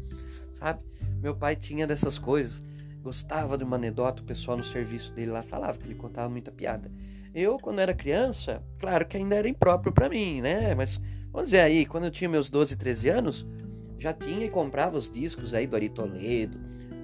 sabe? 0.51 0.81
Meu 1.21 1.35
pai 1.35 1.55
tinha 1.55 1.85
dessas 1.85 2.17
coisas 2.17 2.63
gostava 3.01 3.57
de 3.57 3.63
uma 3.63 3.75
anedota, 3.75 4.21
o 4.21 4.25
pessoal 4.25 4.57
no 4.57 4.63
serviço 4.63 5.13
dele 5.13 5.31
lá 5.31 5.41
falava 5.41 5.77
que 5.77 5.85
ele 5.85 5.95
contava 5.95 6.29
muita 6.29 6.51
piada. 6.51 6.91
Eu, 7.33 7.57
quando 7.57 7.79
era 7.79 7.93
criança, 7.93 8.63
claro 8.77 9.05
que 9.05 9.17
ainda 9.17 9.35
era 9.35 9.47
impróprio 9.47 9.91
para 9.91 10.09
mim, 10.09 10.41
né? 10.41 10.73
Mas 10.75 10.99
vamos 11.31 11.47
dizer 11.47 11.61
aí, 11.61 11.85
quando 11.85 12.05
eu 12.05 12.11
tinha 12.11 12.29
meus 12.29 12.49
12, 12.49 12.77
13 12.77 13.09
anos, 13.09 13.45
já 13.97 14.13
tinha 14.13 14.45
e 14.45 14.49
comprava 14.49 14.97
os 14.97 15.09
discos 15.09 15.53
aí 15.53 15.67
do 15.67 15.75
Ari 15.75 15.89
Toledo, 15.89 16.57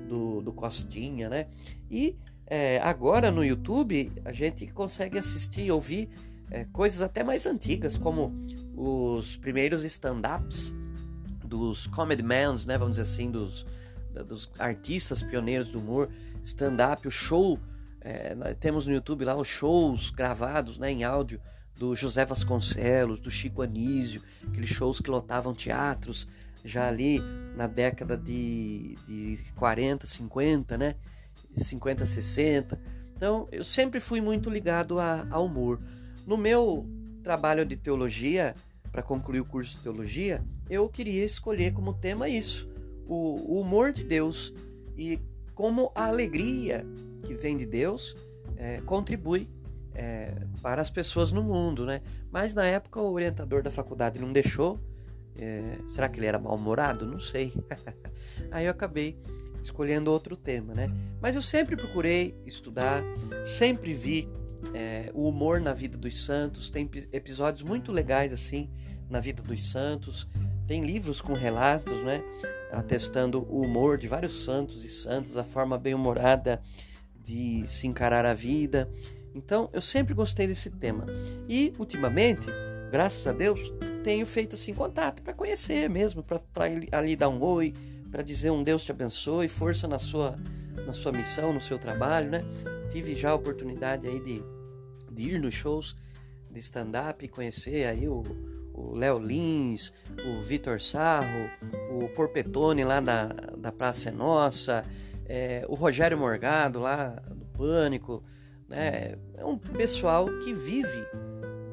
do, 0.08 0.42
do 0.42 0.54
Costinha, 0.54 1.30
né? 1.30 1.48
E 1.90 2.16
é, 2.48 2.80
agora 2.80 3.32
no 3.32 3.44
YouTube 3.44 4.12
a 4.24 4.32
gente 4.32 4.68
consegue 4.68 5.18
assistir 5.18 5.66
e 5.66 5.72
ouvir 5.72 6.10
é, 6.52 6.66
coisas 6.66 7.02
até 7.02 7.24
mais 7.24 7.46
antigas, 7.46 7.98
como 7.98 8.34
os 8.76 9.36
primeiros 9.38 9.84
stand-ups 9.84 10.74
dos 11.44 11.88
comedy 11.88 12.24
mans, 12.24 12.66
né? 12.66 12.78
Vamos 12.78 12.98
dizer 12.98 13.04
assim, 13.04 13.32
dos 13.32 13.66
dos 14.24 14.50
artistas 14.58 15.22
pioneiros 15.22 15.70
do 15.70 15.80
humor, 15.80 16.10
stand-up, 16.42 17.08
o 17.08 17.12
show. 17.12 17.60
É, 18.02 18.36
temos 18.60 18.86
no 18.86 18.94
YouTube 18.94 19.26
lá 19.26 19.36
os 19.36 19.48
shows 19.48 20.12
gravados 20.12 20.78
né, 20.78 20.92
em 20.92 21.04
áudio 21.04 21.42
do 21.78 21.96
José 21.96 22.26
Vasconcelos, 22.26 23.20
do 23.20 23.30
Chico 23.30 23.62
Anísio, 23.62 24.22
aqueles 24.48 24.70
shows 24.70 25.00
que 25.00 25.10
lotavam 25.10 25.54
teatros 25.54 26.28
já 26.64 26.88
ali 26.88 27.20
na 27.56 27.68
década 27.68 28.18
de, 28.18 28.98
de 29.08 29.38
40, 29.56 30.08
50, 30.08 30.78
né? 30.78 30.96
50, 31.56 32.06
60. 32.06 32.80
Então 33.16 33.48
eu 33.52 33.64
sempre 33.64 34.00
fui 34.00 34.20
muito 34.20 34.50
ligado 34.50 34.98
ao 35.00 35.46
humor. 35.46 35.80
No 36.26 36.38
meu 36.38 36.86
trabalho 37.24 37.66
de 37.66 37.76
teologia, 37.76 38.56
para 38.92 39.04
concluir 39.04 39.42
o 39.42 39.46
curso 39.46 39.78
de 39.78 39.84
teologia, 39.84 40.44
eu 40.70 40.90
queria 40.90 41.24
escolher 41.24 41.74
como 41.74 41.94
tema 41.94 42.28
isso 42.28 42.70
o, 43.08 43.58
o 43.58 43.62
humor 43.62 43.92
de 43.92 44.04
Deus 44.04 44.54
e 44.98 45.20
como 45.54 45.92
a 45.96 46.06
alegria 46.06 46.86
que 47.24 47.34
vem 47.34 47.56
de 47.56 47.66
Deus 47.66 48.16
é, 48.58 48.82
contribui 48.86 49.48
é, 49.96 50.34
para 50.62 50.82
as 50.82 50.90
pessoas 50.90 51.32
no 51.32 51.42
mundo, 51.44 51.86
né? 51.86 52.02
Mas 52.32 52.54
na 52.54 52.66
época 52.66 53.02
o 53.02 53.12
orientador 53.12 53.64
da 53.64 53.72
faculdade 53.72 54.20
não 54.20 54.32
deixou. 54.32 54.80
É, 55.38 55.78
será 55.88 56.08
que 56.08 56.20
ele 56.20 56.28
era 56.28 56.40
mal-humorado? 56.40 57.06
Não 57.06 57.20
sei. 57.20 57.54
Aí 58.52 58.66
eu 58.66 58.72
acabei 58.72 59.18
escolhendo 59.62 60.12
outro 60.12 60.38
tema, 60.38 60.74
né? 60.74 60.90
Mas 61.22 61.36
eu 61.36 61.42
sempre 61.42 61.76
procurei 61.76 62.36
estudar, 62.46 63.04
sempre 63.44 63.94
vi 63.94 64.30
é, 64.74 65.10
o 65.14 65.28
humor 65.28 65.60
na 65.60 65.74
vida 65.74 65.98
dos 65.98 66.24
santos. 66.24 66.70
Tem 66.70 66.90
episódios 67.12 67.64
muito 67.64 67.92
legais 67.92 68.32
assim 68.32 68.70
na 69.10 69.20
vida 69.20 69.42
dos 69.42 69.70
santos. 69.70 70.28
Tem 70.68 70.84
livros 70.84 71.22
com 71.22 71.34
relatos, 71.34 72.02
né? 72.02 72.24
atestando 72.76 73.46
o 73.50 73.62
humor 73.62 73.98
de 73.98 74.08
vários 74.08 74.44
santos 74.44 74.84
e 74.84 74.90
santas, 74.90 75.38
a 75.38 75.44
forma 75.44 75.78
bem-humorada 75.78 76.62
de 77.16 77.66
se 77.66 77.88
encarar 77.88 78.26
a 78.26 78.34
vida. 78.34 78.90
Então, 79.36 79.70
eu 79.74 79.82
sempre 79.82 80.14
gostei 80.14 80.48
desse 80.48 80.70
tema. 80.70 81.06
E, 81.48 81.74
ultimamente, 81.78 82.48
graças 82.90 83.28
a 83.28 83.34
Deus, 83.34 83.60
tenho 84.02 84.26
feito 84.26 84.56
assim 84.56 84.74
contato 84.74 85.22
para 85.22 85.34
conhecer 85.34 85.90
mesmo, 85.90 86.24
para 86.24 86.40
ali 86.94 87.16
dar 87.18 87.28
um 87.28 87.44
oi, 87.44 87.74
para 88.10 88.24
dizer 88.24 88.50
um 88.50 88.64
Deus 88.64 88.86
te 88.86 88.92
abençoe, 88.92 89.50
força 89.50 89.88
na 89.88 90.00
sua, 90.00 90.38
na 90.86 90.94
sua 90.94 91.12
missão, 91.12 91.52
no 91.52 91.60
seu 91.60 91.78
trabalho, 91.78 92.32
né? 92.32 92.46
Tive 92.90 93.14
já 93.14 93.32
a 93.32 93.36
oportunidade 93.36 94.08
aí 94.08 94.22
de, 94.22 94.42
de 95.12 95.32
ir 95.32 95.42
nos 95.42 95.54
shows 95.54 95.98
de 96.50 96.60
stand-up 96.62 97.24
e 97.26 97.28
conhecer 97.28 97.86
aí 97.86 98.08
o, 98.08 98.24
o 98.74 98.96
Léo 98.96 99.20
Lins, 99.20 99.92
o 100.26 100.42
Vitor 100.42 100.80
Sarro, 100.80 101.50
o 101.92 102.08
Porpetone 102.10 102.86
lá 102.86 103.02
da, 103.02 103.28
da 103.58 103.72
Praça 103.72 104.08
é 104.08 104.12
Nossa, 104.14 104.86
é, 105.26 105.66
o 105.68 105.76
Rogério 105.76 106.18
Morgado 106.18 106.80
lá 106.80 107.08
do 107.36 107.46
Pânico. 107.48 108.24
Né? 108.68 109.16
É 109.36 109.46
um 109.46 109.58
pessoal 109.58 110.26
que 110.40 110.54
vive 110.54 111.06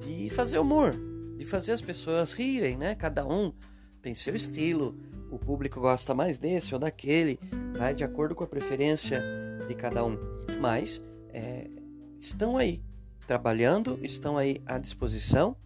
de 0.00 0.30
fazer 0.30 0.58
humor, 0.58 0.92
de 1.36 1.44
fazer 1.44 1.72
as 1.72 1.82
pessoas 1.82 2.32
rirem, 2.32 2.76
né? 2.76 2.94
Cada 2.94 3.26
um 3.26 3.52
tem 4.00 4.14
seu 4.14 4.34
estilo, 4.34 4.96
o 5.30 5.38
público 5.38 5.80
gosta 5.80 6.14
mais 6.14 6.38
desse 6.38 6.74
ou 6.74 6.80
daquele, 6.80 7.38
vai 7.76 7.94
de 7.94 8.04
acordo 8.04 8.34
com 8.34 8.44
a 8.44 8.46
preferência 8.46 9.22
de 9.66 9.74
cada 9.74 10.04
um. 10.04 10.18
Mas 10.60 11.02
é, 11.30 11.68
estão 12.16 12.56
aí 12.56 12.82
trabalhando, 13.26 13.98
estão 14.02 14.36
aí 14.36 14.60
à 14.66 14.78
disposição 14.78 15.56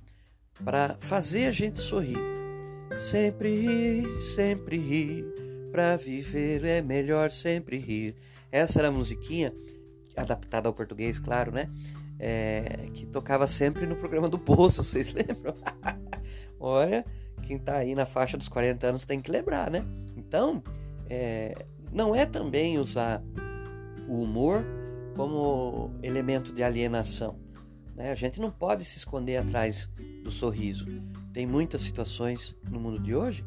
para 0.64 0.97
fazer 0.99 1.47
a 1.47 1.50
gente 1.50 1.78
sorrir. 1.78 2.18
Sempre 2.97 3.61
rir, 3.61 4.14
sempre 4.35 4.78
rir, 4.78 5.25
para 5.73 5.97
viver 5.97 6.64
é 6.64 6.80
melhor 6.80 7.30
sempre 7.30 7.76
rir. 7.76 8.14
Essa 8.52 8.78
era 8.78 8.88
a 8.88 8.92
musiquinha, 8.92 9.52
adaptada 10.17 10.69
ao 10.69 10.73
português, 10.73 11.19
claro, 11.19 11.53
né? 11.53 11.71
É, 12.19 12.89
que 12.95 13.07
tocava 13.07 13.47
sempre 13.47 13.87
no 13.87 13.97
programa 13.97 14.29
do 14.29 14.39
Poço, 14.39 14.83
vocês 14.85 15.13
lembram? 15.13 15.55
Olha, 16.59 17.05
quem 17.43 17.59
tá 17.59 17.77
aí 17.77 17.95
na 17.95 18.07
faixa 18.07 18.37
dos 18.37 18.49
40 18.49 18.87
anos 18.87 19.05
tem 19.05 19.21
que 19.21 19.31
lembrar, 19.31 19.71
né? 19.71 19.85
Então, 20.17 20.63
é, 21.09 21.67
não 21.93 22.15
é 22.15 22.27
também 22.27 22.79
usar 22.79 23.23
o 24.09 24.23
humor 24.23 24.65
como 25.15 25.91
elemento 26.03 26.53
de 26.53 26.63
alienação. 26.63 27.39
Né? 27.95 28.11
A 28.11 28.15
gente 28.15 28.41
não 28.41 28.51
pode 28.51 28.85
se 28.85 28.99
esconder 28.99 29.39
atrás 29.39 29.89
do 30.23 30.31
sorriso. 30.31 30.87
Tem 31.33 31.47
muitas 31.47 31.81
situações 31.81 32.55
no 32.71 32.79
mundo 32.79 33.01
de 33.01 33.15
hoje 33.15 33.45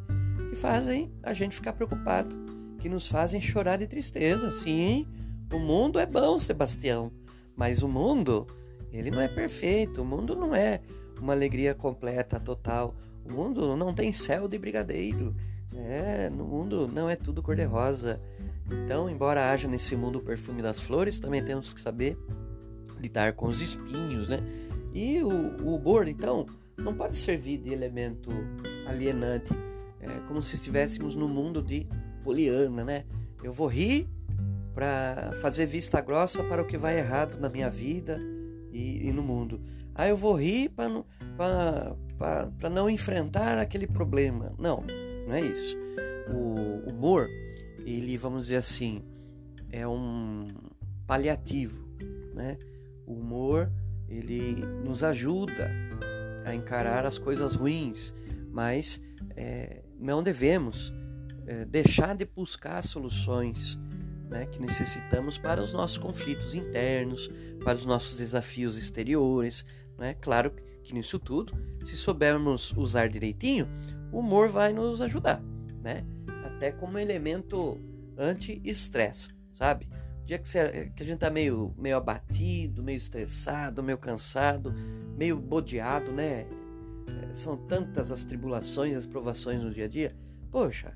que 0.50 0.56
fazem 0.56 1.12
a 1.22 1.34
gente 1.34 1.56
ficar 1.56 1.74
preocupado, 1.74 2.36
que 2.80 2.90
nos 2.90 3.08
fazem 3.08 3.40
chorar 3.40 3.78
de 3.78 3.86
tristeza. 3.86 4.52
Sim, 4.52 5.08
o 5.52 5.60
mundo 5.60 6.00
é 6.00 6.06
bom, 6.06 6.38
Sebastião, 6.38 7.12
mas 7.56 7.82
o 7.84 7.88
mundo, 7.88 8.48
ele 8.92 9.12
não 9.12 9.20
é 9.20 9.28
perfeito. 9.28 10.02
O 10.02 10.06
mundo 10.06 10.36
não 10.36 10.54
é 10.54 10.82
uma 11.20 11.34
alegria 11.34 11.74
completa, 11.74 12.40
total. 12.40 12.96
O 13.26 13.32
mundo 13.34 13.76
não 13.76 13.94
tem 13.94 14.12
céu 14.14 14.48
de 14.48 14.58
brigadeiro. 14.58 15.36
É, 15.76 16.30
no 16.30 16.46
mundo 16.46 16.88
não 16.88 17.10
é 17.10 17.16
tudo 17.16 17.42
cor-de-rosa. 17.42 18.22
Então, 18.72 19.10
embora 19.10 19.52
haja 19.52 19.68
nesse 19.68 19.96
mundo 19.96 20.20
o 20.20 20.22
perfume 20.22 20.62
das 20.62 20.80
flores, 20.80 21.20
também 21.20 21.44
temos 21.44 21.74
que 21.74 21.82
saber 21.82 22.18
lidar 23.00 23.34
com 23.34 23.48
os 23.48 23.62
espinhos, 23.62 24.28
né? 24.28 24.40
E 24.94 25.22
o, 25.24 25.64
o 25.64 25.76
humor, 25.76 26.08
então, 26.08 26.46
não 26.78 26.94
pode 26.94 27.16
servir 27.18 27.58
de 27.58 27.72
elemento 27.72 28.30
alienante, 28.88 29.54
é, 30.00 30.08
como 30.28 30.42
se 30.42 30.56
estivéssemos 30.56 31.16
no 31.16 31.28
mundo 31.28 31.62
de 31.62 31.88
Poliana, 32.24 32.84
né? 32.84 33.06
Eu 33.44 33.52
vou 33.52 33.68
rir 33.68 34.08
para 34.74 35.34
fazer 35.42 35.66
vista 35.66 36.00
grossa 36.02 36.44
para 36.44 36.62
o 36.62 36.66
que 36.66 36.78
vai 36.78 36.98
errado 36.98 37.40
na 37.40 37.50
minha 37.50 37.70
vida 37.70 38.20
e, 38.72 39.08
e 39.08 39.14
no 39.14 39.22
mundo. 39.22 39.62
Ah, 39.94 40.08
eu 40.08 40.16
vou 40.16 40.34
rir 40.34 40.70
para 40.70 42.70
não 42.70 42.90
enfrentar 42.90 43.58
aquele 43.58 43.88
problema. 43.88 44.54
Não, 44.58 44.84
não 45.28 45.34
é 45.34 45.42
isso. 45.42 45.78
O 46.32 46.90
humor, 46.90 47.28
ele, 47.86 48.18
vamos 48.18 48.46
dizer 48.46 48.58
assim, 48.58 49.04
é 49.72 49.88
um 49.88 50.48
paliativo, 51.06 51.84
né? 52.34 52.58
O 53.06 53.14
humor 53.14 53.72
ele 54.08 54.66
nos 54.84 55.04
ajuda 55.04 55.70
a 56.46 56.56
encarar 56.56 57.06
as 57.06 57.18
coisas 57.18 57.56
ruins, 57.56 58.14
mas 58.52 59.02
é, 59.36 59.82
não 60.00 60.24
devemos 60.24 60.94
é, 61.46 61.66
deixar 61.66 62.16
de 62.16 62.26
buscar 62.26 62.82
soluções 62.82 63.78
né, 64.30 64.46
que 64.46 64.60
necessitamos 64.60 65.38
para 65.38 65.62
os 65.62 65.74
nossos 65.74 65.98
conflitos 65.98 66.54
internos, 66.54 67.30
para 67.64 67.76
os 67.76 67.86
nossos 67.86 68.18
desafios 68.18 68.78
exteriores. 68.78 69.66
Né? 69.98 70.16
Claro 70.22 70.54
que 70.84 70.94
nisso 70.94 71.20
tudo, 71.20 71.54
se 71.84 71.96
soubermos 71.96 72.72
usar 72.78 73.10
direitinho, 73.10 73.68
o 74.12 74.20
humor 74.20 74.50
vai 74.50 74.72
nos 74.72 75.02
ajudar, 75.02 75.42
né? 75.82 76.06
até 76.46 76.72
como 76.72 76.98
elemento 76.98 77.80
anti-estresse, 78.18 79.34
sabe? 79.52 79.90
dia 80.30 80.38
que, 80.38 80.48
você, 80.48 80.92
que 80.96 81.02
a 81.02 81.06
gente 81.06 81.18
tá 81.18 81.30
meio, 81.32 81.74
meio 81.76 81.98
abatido, 81.98 82.84
meio 82.84 82.98
estressado, 82.98 83.82
meio 83.82 83.98
cansado, 83.98 84.74
meio 85.18 85.38
bodeado, 85.38 86.12
né? 86.12 86.46
São 87.32 87.58
tantas 87.58 88.12
as 88.12 88.26
tribulações, 88.26 88.96
as 88.96 89.06
provações 89.08 89.64
no 89.64 89.74
dia 89.74 89.86
a 89.86 89.88
dia. 89.88 90.12
Poxa, 90.52 90.94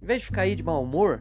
em 0.00 0.06
vez 0.06 0.20
de 0.20 0.26
ficar 0.26 0.42
aí 0.42 0.54
de 0.54 0.62
mau 0.62 0.82
humor, 0.84 1.20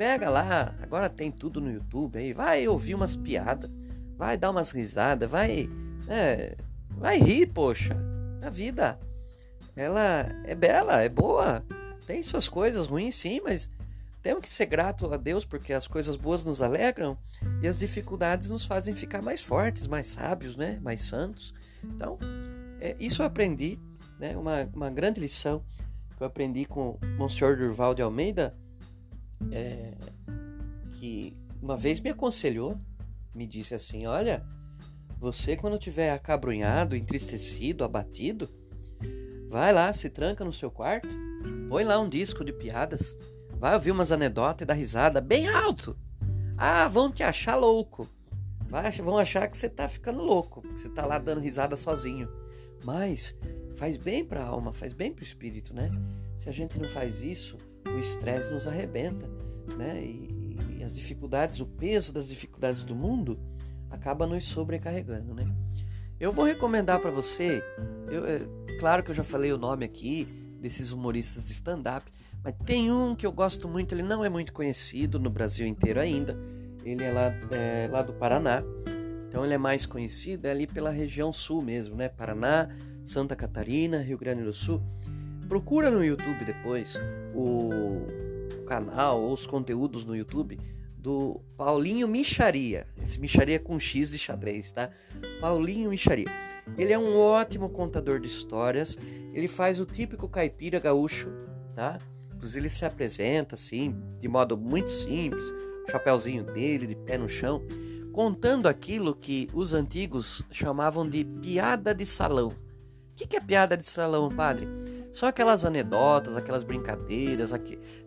pega 0.00 0.30
lá, 0.30 0.74
agora 0.80 1.10
tem 1.10 1.30
tudo 1.30 1.60
no 1.60 1.70
YouTube 1.70 2.18
aí, 2.18 2.32
vai 2.32 2.66
ouvir 2.66 2.94
umas 2.94 3.14
piadas, 3.14 3.70
vai 4.16 4.38
dar 4.38 4.50
umas 4.50 4.70
risadas, 4.70 5.30
vai. 5.30 5.68
É, 6.08 6.56
Vai 6.96 7.18
rir, 7.18 7.46
poxa. 7.46 7.94
A 8.42 8.48
vida, 8.48 8.98
ela 9.76 10.26
é 10.44 10.54
bela, 10.54 11.02
é 11.02 11.08
boa. 11.08 11.62
Tem 12.06 12.22
suas 12.22 12.48
coisas 12.48 12.86
ruins, 12.86 13.14
sim, 13.14 13.42
mas 13.44 13.70
temos 14.22 14.42
que 14.42 14.50
ser 14.50 14.64
grato 14.64 15.12
a 15.12 15.18
Deus 15.18 15.44
porque 15.44 15.74
as 15.74 15.86
coisas 15.86 16.16
boas 16.16 16.44
nos 16.44 16.62
alegram 16.62 17.16
e 17.62 17.68
as 17.68 17.78
dificuldades 17.78 18.48
nos 18.48 18.64
fazem 18.64 18.94
ficar 18.94 19.20
mais 19.20 19.42
fortes, 19.42 19.86
mais 19.86 20.06
sábios, 20.06 20.56
né? 20.56 20.78
mais 20.82 21.02
santos. 21.02 21.52
Então, 21.84 22.18
é, 22.80 22.96
isso 22.98 23.20
eu 23.20 23.26
aprendi, 23.26 23.78
né? 24.18 24.34
uma, 24.34 24.68
uma 24.74 24.90
grande 24.90 25.20
lição 25.20 25.62
que 26.16 26.22
eu 26.22 26.26
aprendi 26.26 26.64
com 26.64 26.98
o 27.02 27.06
Monsenhor 27.18 27.56
Durval 27.56 27.94
de 27.94 28.00
Almeida, 28.00 28.54
é, 29.52 29.94
que 30.98 31.36
uma 31.62 31.76
vez 31.76 32.00
me 32.00 32.10
aconselhou, 32.10 32.78
me 33.34 33.46
disse 33.46 33.74
assim: 33.74 34.06
Olha, 34.06 34.44
você 35.18 35.56
quando 35.56 35.78
tiver 35.78 36.10
acabrunhado, 36.10 36.96
entristecido, 36.96 37.84
abatido, 37.84 38.48
vai 39.48 39.72
lá, 39.72 39.92
se 39.92 40.10
tranca 40.10 40.44
no 40.44 40.52
seu 40.52 40.70
quarto, 40.70 41.08
põe 41.68 41.84
lá 41.84 41.98
um 41.98 42.08
disco 42.08 42.44
de 42.44 42.52
piadas 42.52 43.16
Vai 43.60 43.74
ouvir 43.74 43.90
umas 43.90 44.10
anedotas 44.10 44.62
e 44.62 44.64
dar 44.64 44.72
risada 44.72 45.20
bem 45.20 45.46
alto. 45.46 45.94
Ah, 46.56 46.88
vão 46.88 47.10
te 47.10 47.22
achar 47.22 47.56
louco. 47.56 48.08
Vão 49.04 49.18
achar 49.18 49.46
que 49.48 49.54
você 49.54 49.68
tá 49.68 49.86
ficando 49.86 50.22
louco, 50.22 50.62
que 50.62 50.80
você 50.80 50.88
tá 50.88 51.04
lá 51.04 51.18
dando 51.18 51.42
risada 51.42 51.76
sozinho. 51.76 52.26
Mas 52.82 53.38
faz 53.74 53.98
bem 53.98 54.24
para 54.24 54.42
a 54.42 54.46
alma, 54.46 54.72
faz 54.72 54.94
bem 54.94 55.12
para 55.12 55.20
o 55.20 55.26
espírito, 55.26 55.74
né? 55.74 55.90
Se 56.38 56.48
a 56.48 56.52
gente 56.52 56.78
não 56.78 56.88
faz 56.88 57.22
isso, 57.22 57.58
o 57.86 57.98
estresse 57.98 58.52
nos 58.52 58.66
arrebenta, 58.66 59.28
né? 59.76 60.02
E, 60.02 60.56
e, 60.78 60.82
as 60.82 60.94
dificuldades, 60.94 61.60
o 61.60 61.66
peso 61.66 62.12
das 62.12 62.28
dificuldades 62.28 62.84
do 62.84 62.94
mundo 62.94 63.38
acaba 63.90 64.26
nos 64.26 64.44
sobrecarregando, 64.44 65.34
né? 65.34 65.46
Eu 66.18 66.32
vou 66.32 66.44
recomendar 66.44 67.00
para 67.00 67.10
você, 67.10 67.62
eu, 68.10 68.26
é, 68.26 68.40
claro 68.78 69.02
que 69.02 69.10
eu 69.10 69.14
já 69.14 69.24
falei 69.24 69.52
o 69.52 69.58
nome 69.58 69.84
aqui 69.84 70.24
desses 70.60 70.92
humoristas 70.92 71.46
de 71.46 71.52
stand-up, 71.52 72.10
mas 72.42 72.54
tem 72.64 72.90
um 72.92 73.14
que 73.14 73.26
eu 73.26 73.32
gosto 73.32 73.68
muito, 73.68 73.94
ele 73.94 74.02
não 74.02 74.24
é 74.24 74.28
muito 74.28 74.52
conhecido 74.52 75.18
no 75.18 75.30
Brasil 75.30 75.66
inteiro 75.66 76.00
ainda. 76.00 76.36
Ele 76.84 77.04
é 77.04 77.12
lá, 77.12 77.34
é, 77.50 77.88
lá 77.90 78.02
do 78.02 78.12
Paraná. 78.14 78.62
Então 79.28 79.44
ele 79.44 79.54
é 79.54 79.58
mais 79.58 79.86
conhecido 79.86 80.46
é 80.46 80.50
ali 80.50 80.66
pela 80.66 80.90
região 80.90 81.32
sul 81.32 81.62
mesmo, 81.62 81.94
né? 81.94 82.08
Paraná, 82.08 82.68
Santa 83.04 83.36
Catarina, 83.36 83.98
Rio 83.98 84.18
Grande 84.18 84.42
do 84.42 84.52
Sul. 84.52 84.82
Procura 85.50 85.90
no 85.90 86.04
YouTube 86.04 86.44
depois 86.44 86.96
o 87.34 88.06
canal 88.68 89.20
ou 89.20 89.34
os 89.34 89.48
conteúdos 89.48 90.04
no 90.04 90.14
YouTube 90.14 90.56
do 90.96 91.40
Paulinho 91.56 92.06
Micharia. 92.06 92.86
Esse 93.02 93.18
Micharia 93.18 93.58
com 93.58 93.76
X 93.80 94.12
de 94.12 94.16
xadrez, 94.16 94.70
tá? 94.70 94.90
Paulinho 95.40 95.90
Micharia. 95.90 96.28
Ele 96.78 96.92
é 96.92 96.98
um 96.98 97.18
ótimo 97.18 97.68
contador 97.68 98.20
de 98.20 98.28
histórias. 98.28 98.96
Ele 99.34 99.48
faz 99.48 99.80
o 99.80 99.84
típico 99.84 100.28
caipira 100.28 100.78
gaúcho, 100.78 101.32
tá? 101.74 101.98
Inclusive 102.32 102.60
ele 102.60 102.68
se 102.68 102.84
apresenta 102.84 103.56
assim, 103.56 104.00
de 104.20 104.28
modo 104.28 104.56
muito 104.56 104.88
simples, 104.88 105.42
o 105.50 105.90
chapéuzinho 105.90 106.44
dele, 106.44 106.86
de 106.86 106.94
pé 106.94 107.18
no 107.18 107.28
chão, 107.28 107.60
contando 108.12 108.68
aquilo 108.68 109.16
que 109.16 109.48
os 109.52 109.74
antigos 109.74 110.44
chamavam 110.48 111.08
de 111.08 111.24
piada 111.24 111.92
de 111.92 112.06
salão. 112.06 112.50
O 112.50 113.14
que 113.16 113.36
é 113.36 113.40
piada 113.40 113.76
de 113.76 113.84
salão, 113.84 114.28
padre? 114.28 114.68
São 115.12 115.28
aquelas 115.28 115.64
anedotas, 115.64 116.36
aquelas 116.36 116.62
brincadeiras, 116.62 117.52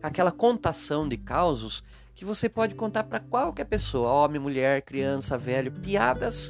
aquela 0.01 0.31
contação 0.31 1.07
de 1.07 1.17
causos 1.17 1.83
que 2.15 2.23
você 2.23 2.47
pode 2.47 2.75
contar 2.75 3.03
para 3.03 3.19
qualquer 3.19 3.65
pessoa, 3.65 4.09
homem, 4.09 4.39
mulher, 4.39 4.81
criança, 4.81 5.37
velho, 5.37 5.71
piadas 5.71 6.49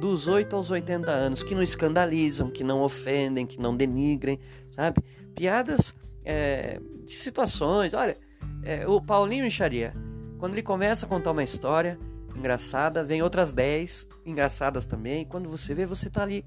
dos 0.00 0.26
8 0.26 0.56
aos 0.56 0.70
80 0.70 1.10
anos, 1.10 1.42
que 1.42 1.54
não 1.54 1.62
escandalizam, 1.62 2.50
que 2.50 2.64
não 2.64 2.82
ofendem, 2.82 3.46
que 3.46 3.60
não 3.60 3.76
denigrem, 3.76 4.40
sabe? 4.70 5.00
Piadas 5.34 5.94
é, 6.24 6.80
de 7.04 7.12
situações. 7.12 7.94
Olha, 7.94 8.16
é, 8.64 8.86
o 8.88 9.00
Paulinho 9.00 9.44
Micharia, 9.44 9.94
quando 10.38 10.54
ele 10.54 10.62
começa 10.62 11.06
a 11.06 11.08
contar 11.08 11.30
uma 11.30 11.44
história 11.44 11.98
engraçada, 12.34 13.04
vem 13.04 13.22
outras 13.22 13.52
10 13.52 14.08
engraçadas 14.26 14.86
também. 14.86 15.24
Quando 15.24 15.48
você 15.48 15.72
vê, 15.74 15.86
você 15.86 16.08
está 16.08 16.22
ali 16.22 16.44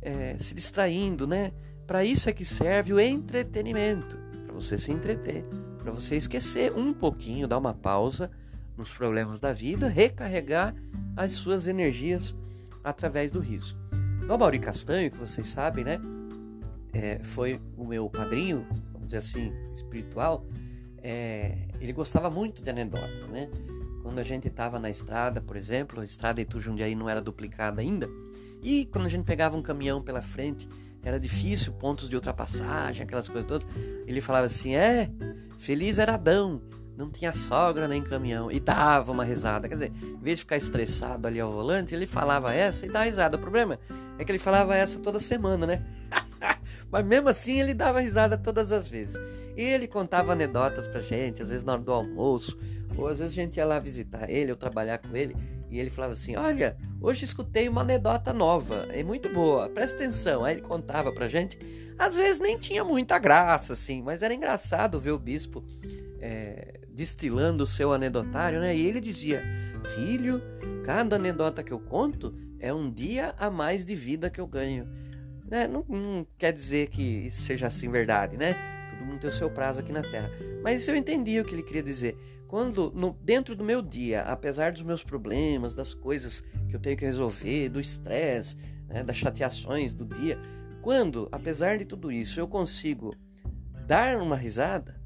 é, 0.00 0.36
se 0.38 0.54
distraindo, 0.54 1.26
né? 1.26 1.52
Para 1.92 2.06
isso 2.06 2.30
é 2.30 2.32
que 2.32 2.42
serve 2.42 2.94
o 2.94 2.98
entretenimento, 2.98 4.16
para 4.46 4.54
você 4.54 4.78
se 4.78 4.90
entreter, 4.90 5.44
para 5.78 5.92
você 5.92 6.16
esquecer 6.16 6.72
um 6.72 6.90
pouquinho, 6.90 7.46
dar 7.46 7.58
uma 7.58 7.74
pausa 7.74 8.30
nos 8.78 8.90
problemas 8.90 9.40
da 9.40 9.52
vida, 9.52 9.88
recarregar 9.88 10.74
as 11.14 11.32
suas 11.32 11.66
energias 11.66 12.34
através 12.82 13.30
do 13.30 13.40
riso. 13.40 13.76
O 14.26 14.38
Mauri 14.38 14.58
Castanho, 14.58 15.10
que 15.10 15.18
vocês 15.18 15.46
sabem, 15.48 15.84
né? 15.84 16.00
É, 16.94 17.18
foi 17.22 17.60
o 17.76 17.84
meu 17.84 18.08
padrinho 18.08 18.66
dizer 19.04 19.18
assim, 19.18 19.52
espiritual, 19.70 20.46
é, 21.02 21.58
ele 21.78 21.92
gostava 21.92 22.30
muito 22.30 22.62
de 22.62 22.70
anedotas, 22.70 23.28
né? 23.28 23.50
Quando 24.02 24.18
a 24.18 24.22
gente 24.22 24.48
estava 24.48 24.78
na 24.78 24.88
estrada, 24.88 25.42
por 25.42 25.58
exemplo, 25.58 26.00
a 26.00 26.04
estrada 26.06 26.40
Itu 26.40 26.58
Jundiaí 26.58 26.94
não 26.94 27.06
era 27.06 27.20
duplicada 27.20 27.82
ainda, 27.82 28.08
e 28.62 28.86
quando 28.86 29.04
a 29.04 29.10
gente 29.10 29.26
pegava 29.26 29.58
um 29.58 29.62
caminhão 29.62 30.00
pela 30.00 30.22
frente, 30.22 30.66
era 31.02 31.18
difícil, 31.18 31.72
pontos 31.72 32.08
de 32.08 32.14
ultrapassagem, 32.14 33.02
aquelas 33.02 33.28
coisas 33.28 33.44
todas, 33.44 33.66
ele 34.06 34.20
falava 34.20 34.46
assim, 34.46 34.74
é, 34.74 35.10
feliz 35.58 35.98
era 35.98 36.14
Adão, 36.14 36.62
não 36.96 37.10
tinha 37.10 37.32
sogra 37.34 37.88
nem 37.88 38.02
caminhão, 38.02 38.50
e 38.50 38.60
dava 38.60 39.10
uma 39.10 39.24
risada, 39.24 39.68
quer 39.68 39.74
dizer, 39.74 39.92
em 40.02 40.22
vez 40.22 40.38
de 40.38 40.44
ficar 40.44 40.56
estressado 40.56 41.26
ali 41.26 41.40
ao 41.40 41.52
volante, 41.52 41.94
ele 41.94 42.06
falava 42.06 42.54
essa 42.54 42.86
e 42.86 42.88
dava 42.88 43.06
risada, 43.06 43.36
o 43.36 43.40
problema 43.40 43.78
é 44.18 44.24
que 44.24 44.30
ele 44.30 44.38
falava 44.38 44.76
essa 44.76 45.00
toda 45.00 45.18
semana, 45.18 45.66
né? 45.66 45.84
Mas 46.90 47.04
mesmo 47.04 47.28
assim 47.28 47.60
ele 47.60 47.74
dava 47.74 48.00
risada 48.00 48.36
todas 48.36 48.70
as 48.70 48.88
vezes. 48.88 49.16
E 49.56 49.62
ele 49.62 49.86
contava 49.86 50.32
anedotas 50.32 50.86
pra 50.86 51.00
gente, 51.00 51.42
às 51.42 51.50
vezes 51.50 51.64
na 51.64 51.72
hora 51.72 51.82
do 51.82 51.92
almoço, 51.92 52.56
ou 52.96 53.08
às 53.08 53.18
vezes 53.18 53.32
a 53.32 53.42
gente 53.42 53.56
ia 53.56 53.64
lá 53.64 53.78
visitar 53.78 54.30
ele 54.30 54.50
ou 54.50 54.56
trabalhar 54.56 54.98
com 54.98 55.14
ele, 55.16 55.36
e 55.72 55.80
ele 55.80 55.88
falava 55.88 56.12
assim: 56.12 56.36
Olha, 56.36 56.76
hoje 57.00 57.24
escutei 57.24 57.66
uma 57.66 57.80
anedota 57.80 58.30
nova, 58.30 58.86
é 58.90 59.02
muito 59.02 59.30
boa, 59.30 59.70
presta 59.70 59.96
atenção. 59.96 60.44
Aí 60.44 60.56
ele 60.56 60.60
contava 60.60 61.10
pra 61.10 61.26
gente, 61.26 61.58
às 61.98 62.14
vezes 62.14 62.38
nem 62.38 62.58
tinha 62.58 62.84
muita 62.84 63.18
graça, 63.18 63.72
assim, 63.72 64.02
mas 64.02 64.20
era 64.20 64.34
engraçado 64.34 65.00
ver 65.00 65.12
o 65.12 65.18
bispo 65.18 65.64
é, 66.20 66.80
destilando 66.90 67.64
o 67.64 67.66
seu 67.66 67.90
anedotário, 67.90 68.60
né? 68.60 68.76
E 68.76 68.86
ele 68.86 69.00
dizia: 69.00 69.42
Filho, 69.94 70.42
cada 70.84 71.16
anedota 71.16 71.62
que 71.62 71.72
eu 71.72 71.80
conto 71.80 72.34
é 72.60 72.72
um 72.72 72.90
dia 72.90 73.34
a 73.38 73.50
mais 73.50 73.86
de 73.86 73.94
vida 73.94 74.28
que 74.28 74.42
eu 74.42 74.46
ganho. 74.46 74.86
Né? 75.50 75.66
Não, 75.66 75.84
não, 75.88 76.26
quer 76.36 76.52
dizer 76.52 76.88
que 76.88 77.02
isso 77.02 77.46
seja 77.46 77.68
assim 77.68 77.88
verdade, 77.88 78.36
né? 78.36 78.54
Todo 78.90 79.06
mundo 79.06 79.20
tem 79.20 79.30
o 79.30 79.32
seu 79.32 79.50
prazo 79.50 79.80
aqui 79.80 79.90
na 79.90 80.02
Terra. 80.02 80.30
Mas 80.62 80.86
eu 80.86 80.94
entendi 80.94 81.40
o 81.40 81.44
que 81.46 81.54
ele 81.54 81.62
queria 81.62 81.82
dizer. 81.82 82.14
Quando 82.52 82.92
no, 82.94 83.16
dentro 83.22 83.56
do 83.56 83.64
meu 83.64 83.80
dia, 83.80 84.20
apesar 84.24 84.72
dos 84.72 84.82
meus 84.82 85.02
problemas, 85.02 85.74
das 85.74 85.94
coisas 85.94 86.42
que 86.68 86.76
eu 86.76 86.80
tenho 86.80 86.98
que 86.98 87.04
resolver, 87.06 87.70
do 87.70 87.80
estresse, 87.80 88.58
né, 88.86 89.02
das 89.02 89.16
chateações 89.16 89.94
do 89.94 90.04
dia, 90.04 90.38
quando, 90.82 91.30
apesar 91.32 91.78
de 91.78 91.86
tudo 91.86 92.12
isso, 92.12 92.38
eu 92.38 92.46
consigo 92.46 93.16
dar 93.86 94.20
uma 94.20 94.36
risada, 94.36 95.00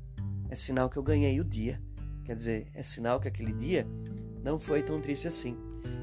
é 0.50 0.56
sinal 0.56 0.90
que 0.90 0.96
eu 0.96 1.04
ganhei 1.04 1.38
o 1.40 1.44
dia. 1.44 1.80
Quer 2.24 2.34
dizer, 2.34 2.66
é 2.74 2.82
sinal 2.82 3.20
que 3.20 3.28
aquele 3.28 3.52
dia 3.52 3.86
não 4.42 4.58
foi 4.58 4.82
tão 4.82 4.98
triste 4.98 5.28
assim. 5.28 5.56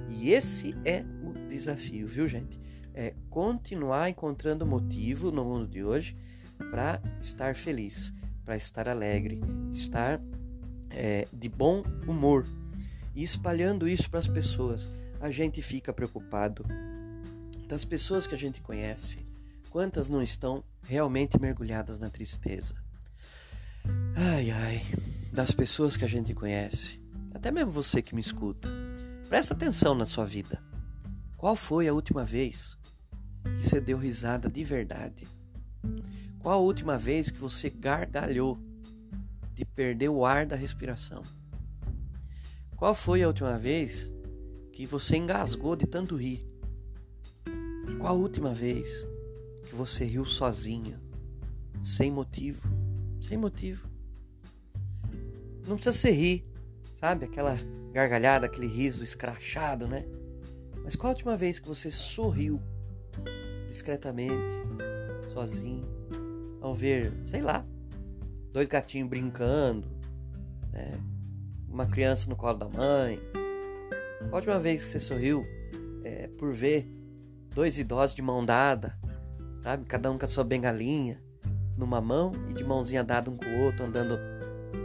E 0.10 0.32
esse 0.32 0.74
é 0.86 1.04
o 1.22 1.34
desafio, 1.50 2.08
viu, 2.08 2.26
gente? 2.26 2.58
é 2.94 3.14
continuar 3.30 4.08
encontrando 4.08 4.66
motivo 4.66 5.30
no 5.30 5.44
mundo 5.44 5.68
de 5.68 5.84
hoje 5.84 6.16
para 6.70 7.02
estar 7.20 7.54
feliz, 7.54 8.14
para 8.46 8.56
estar 8.56 8.88
alegre, 8.88 9.42
estar 9.72 10.22
é, 10.94 11.28
de 11.34 11.50
bom 11.50 11.84
humor 12.08 12.46
e 13.16 13.24
espalhando 13.24 13.88
isso 13.88 14.10
para 14.10 14.20
as 14.20 14.28
pessoas. 14.28 14.90
A 15.20 15.30
gente 15.30 15.62
fica 15.62 15.94
preocupado 15.94 16.66
das 17.68 17.86
pessoas 17.86 18.28
que 18.28 18.36
a 18.36 18.38
gente 18.38 18.62
conhece, 18.62 19.26
quantas 19.70 20.10
não 20.10 20.22
estão 20.22 20.64
realmente 20.84 21.40
mergulhadas 21.40 21.98
na 21.98 22.10
tristeza. 22.10 22.76
Ai 24.16 24.52
ai, 24.52 24.82
das 25.32 25.52
pessoas 25.52 25.98
que 25.98 26.06
a 26.06 26.08
gente 26.08 26.34
conhece, 26.34 27.02
até 27.34 27.52
mesmo 27.52 27.72
você 27.72 28.02
que 28.02 28.14
me 28.14 28.22
escuta, 28.22 28.70
presta 29.28 29.54
atenção 29.54 29.96
na 29.96 30.06
sua 30.06 30.26
vida. 30.26 30.62
Qual 31.38 31.56
foi 31.56 31.88
a 31.88 31.94
última 31.94 32.24
vez 32.24 32.78
que 33.44 33.68
você 33.68 33.82
deu 33.82 33.98
risada 33.98 34.50
de 34.50 34.64
verdade? 34.64 35.28
Qual 36.40 36.60
a 36.60 36.62
última 36.62 36.98
vez 36.98 37.32
que 37.32 37.40
você 37.40 37.70
gargalhou 37.70 38.60
de 39.54 39.66
perder 39.66 40.10
o 40.10 40.26
ar 40.26 40.46
da 40.46 40.56
respiração? 40.56 41.24
Qual 42.76 42.94
foi 42.94 43.24
a 43.24 43.28
última 43.28 43.58
vez 43.58 44.14
que 44.72 44.86
você 44.86 45.18
engasgou 45.18 45.76
de 45.76 45.86
tanto 45.86 46.16
rir? 46.16 46.46
Qual 48.00 48.14
a 48.14 48.18
última 48.18 48.54
vez 48.54 49.08
que 49.66 49.76
você 49.76 50.06
riu 50.06 50.26
sozinho, 50.26 51.00
sem 51.80 52.12
motivo? 52.12 52.68
Sem 53.22 53.38
motivo. 53.38 53.88
Não 55.66 55.76
precisa 55.76 55.94
ser 55.98 56.12
rir, 56.12 56.46
sabe? 56.96 57.26
Aquela 57.26 57.56
gargalhada, 57.94 58.48
aquele 58.48 58.68
riso 58.68 59.04
escrachado, 59.04 59.88
né? 59.88 60.06
Mas 60.84 60.96
qual 60.96 61.12
a 61.12 61.14
última 61.14 61.38
vez 61.38 61.60
que 61.60 61.68
você 61.68 61.90
sorriu 61.90 62.62
discretamente, 63.74 64.54
sozinho. 65.26 65.88
Vão 66.60 66.74
ver, 66.74 67.12
sei 67.24 67.42
lá, 67.42 67.66
dois 68.54 68.68
gatinhos 68.68 69.10
brincando, 69.10 69.90
né? 70.72 70.92
uma 71.68 71.88
criança 71.88 72.30
no 72.30 72.36
colo 72.36 72.58
da 72.58 72.70
mãe. 72.70 73.20
A 74.32 74.36
última 74.36 74.60
vez 74.60 74.84
que 74.84 74.90
você 74.90 75.00
sorriu 75.00 75.44
é, 76.04 76.28
por 76.28 76.54
ver 76.54 76.88
dois 77.54 77.80
idosos 77.80 78.16
de 78.16 78.22
mão 78.22 78.46
dada, 78.46 78.98
sabe? 79.62 79.86
Cada 79.86 80.12
um 80.12 80.18
com 80.20 80.26
a 80.26 80.28
sua 80.28 80.44
bengalinha 80.44 81.22
numa 81.76 82.00
mão 82.00 82.32
e 82.50 82.54
de 82.54 82.64
mãozinha 82.64 83.04
dada 83.04 83.32
um 83.32 83.36
com 83.36 83.46
o 83.46 83.62
outro, 83.64 83.86
andando 83.86 84.20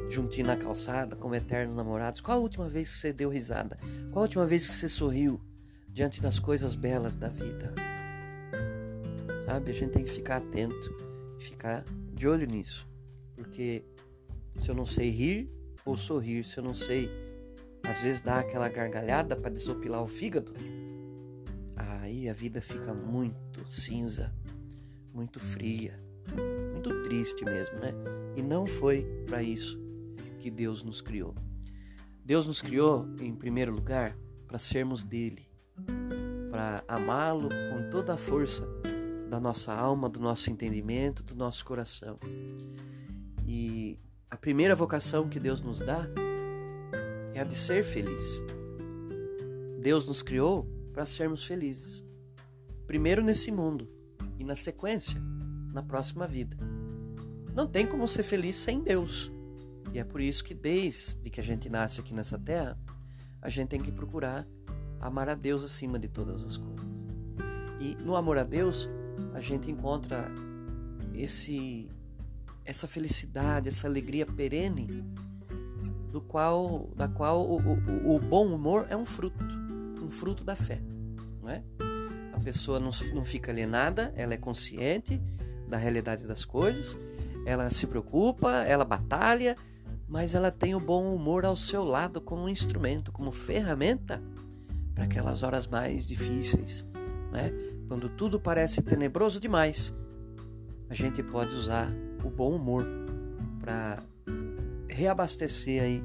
juntinho 0.08 0.46
na 0.46 0.56
calçada, 0.56 1.14
como 1.14 1.34
eternos 1.34 1.76
namorados. 1.76 2.22
Qual 2.22 2.38
a 2.38 2.40
última 2.40 2.68
vez 2.68 2.90
que 2.90 2.98
você 2.98 3.12
deu 3.12 3.28
risada? 3.28 3.78
Qual 4.10 4.22
a 4.22 4.26
última 4.26 4.46
vez 4.46 4.66
que 4.66 4.72
você 4.72 4.88
sorriu 4.88 5.38
diante 5.90 6.22
das 6.22 6.38
coisas 6.38 6.74
belas 6.74 7.16
da 7.16 7.28
vida? 7.28 7.74
Sabe? 9.44 9.70
A 9.70 9.74
gente 9.74 9.90
tem 9.90 10.04
que 10.04 10.10
ficar 10.10 10.36
atento, 10.36 10.94
ficar 11.38 11.84
de 12.14 12.26
olho 12.26 12.46
nisso. 12.46 12.88
Porque 13.38 13.84
se 14.56 14.68
eu 14.68 14.74
não 14.74 14.84
sei 14.84 15.10
rir 15.10 15.48
ou 15.86 15.96
sorrir, 15.96 16.44
se 16.44 16.58
eu 16.58 16.64
não 16.64 16.74
sei 16.74 17.08
às 17.84 18.00
vezes 18.00 18.20
dar 18.20 18.40
aquela 18.40 18.68
gargalhada 18.68 19.36
para 19.36 19.48
desopilar 19.48 20.02
o 20.02 20.06
fígado, 20.06 20.52
aí 21.76 22.28
a 22.28 22.32
vida 22.32 22.60
fica 22.60 22.92
muito 22.92 23.64
cinza, 23.68 24.34
muito 25.14 25.38
fria, 25.38 26.02
muito 26.72 27.00
triste 27.02 27.44
mesmo, 27.44 27.78
né? 27.78 27.92
E 28.36 28.42
não 28.42 28.66
foi 28.66 29.06
para 29.24 29.40
isso 29.40 29.80
que 30.40 30.50
Deus 30.50 30.82
nos 30.82 31.00
criou. 31.00 31.34
Deus 32.24 32.44
nos 32.44 32.60
criou, 32.60 33.06
em 33.20 33.34
primeiro 33.34 33.72
lugar, 33.72 34.18
para 34.48 34.58
sermos 34.58 35.04
dele, 35.04 35.48
para 36.50 36.82
amá-lo 36.88 37.48
com 37.48 37.88
toda 37.88 38.14
a 38.14 38.16
força 38.16 38.66
da 39.30 39.38
nossa 39.38 39.72
alma, 39.72 40.08
do 40.08 40.18
nosso 40.18 40.50
entendimento, 40.50 41.22
do 41.22 41.36
nosso 41.36 41.64
coração. 41.64 42.18
E 43.50 43.98
a 44.30 44.36
primeira 44.36 44.74
vocação 44.74 45.26
que 45.26 45.40
Deus 45.40 45.62
nos 45.62 45.78
dá 45.78 46.06
é 47.32 47.40
a 47.40 47.44
de 47.44 47.54
ser 47.54 47.82
feliz. 47.82 48.44
Deus 49.80 50.06
nos 50.06 50.22
criou 50.22 50.68
para 50.92 51.06
sermos 51.06 51.46
felizes. 51.46 52.04
Primeiro 52.86 53.22
nesse 53.24 53.50
mundo 53.50 53.88
e 54.38 54.44
na 54.44 54.54
sequência, 54.54 55.18
na 55.72 55.82
próxima 55.82 56.26
vida. 56.26 56.58
Não 57.54 57.66
tem 57.66 57.86
como 57.86 58.06
ser 58.06 58.22
feliz 58.22 58.54
sem 58.54 58.82
Deus. 58.82 59.32
E 59.94 59.98
é 59.98 60.04
por 60.04 60.20
isso 60.20 60.44
que 60.44 60.52
desde 60.52 61.30
que 61.30 61.40
a 61.40 61.44
gente 61.44 61.70
nasce 61.70 62.00
aqui 62.00 62.12
nessa 62.12 62.38
terra, 62.38 62.78
a 63.40 63.48
gente 63.48 63.68
tem 63.68 63.80
que 63.80 63.90
procurar 63.90 64.46
amar 65.00 65.26
a 65.30 65.34
Deus 65.34 65.64
acima 65.64 65.98
de 65.98 66.08
todas 66.08 66.44
as 66.44 66.58
coisas. 66.58 67.06
E 67.80 67.94
no 68.04 68.14
amor 68.14 68.36
a 68.36 68.44
Deus, 68.44 68.90
a 69.32 69.40
gente 69.40 69.70
encontra 69.70 70.30
esse 71.14 71.88
essa 72.68 72.86
felicidade, 72.86 73.66
essa 73.66 73.88
alegria 73.88 74.26
perene, 74.26 75.02
do 76.12 76.20
qual 76.20 76.90
da 76.94 77.08
qual 77.08 77.40
o, 77.40 77.56
o, 77.56 78.16
o 78.16 78.18
bom 78.18 78.46
humor 78.46 78.86
é 78.90 78.96
um 78.96 79.06
fruto, 79.06 79.42
um 80.02 80.10
fruto 80.10 80.44
da 80.44 80.54
fé, 80.54 80.78
não 81.42 81.50
é? 81.50 81.62
A 82.34 82.38
pessoa 82.40 82.78
não, 82.78 82.90
não 83.14 83.24
fica 83.24 83.50
alienada, 83.50 84.12
ela 84.14 84.34
é 84.34 84.36
consciente 84.36 85.18
da 85.66 85.78
realidade 85.78 86.26
das 86.26 86.44
coisas, 86.44 86.98
ela 87.46 87.70
se 87.70 87.86
preocupa, 87.86 88.50
ela 88.64 88.84
batalha, 88.84 89.56
mas 90.06 90.34
ela 90.34 90.50
tem 90.50 90.74
o 90.74 90.80
bom 90.80 91.14
humor 91.14 91.46
ao 91.46 91.56
seu 91.56 91.84
lado 91.84 92.20
como 92.20 92.42
um 92.42 92.48
instrumento, 92.50 93.10
como 93.10 93.32
ferramenta 93.32 94.22
para 94.94 95.04
aquelas 95.04 95.42
horas 95.42 95.66
mais 95.66 96.06
difíceis, 96.06 96.86
né? 97.32 97.50
Quando 97.88 98.10
tudo 98.10 98.38
parece 98.38 98.82
tenebroso 98.82 99.40
demais, 99.40 99.94
a 100.90 100.94
gente 100.94 101.22
pode 101.22 101.54
usar 101.54 101.90
o 102.24 102.30
bom 102.30 102.54
humor 102.54 102.86
para 103.60 104.02
reabastecer 104.88 105.82
aí 105.82 106.02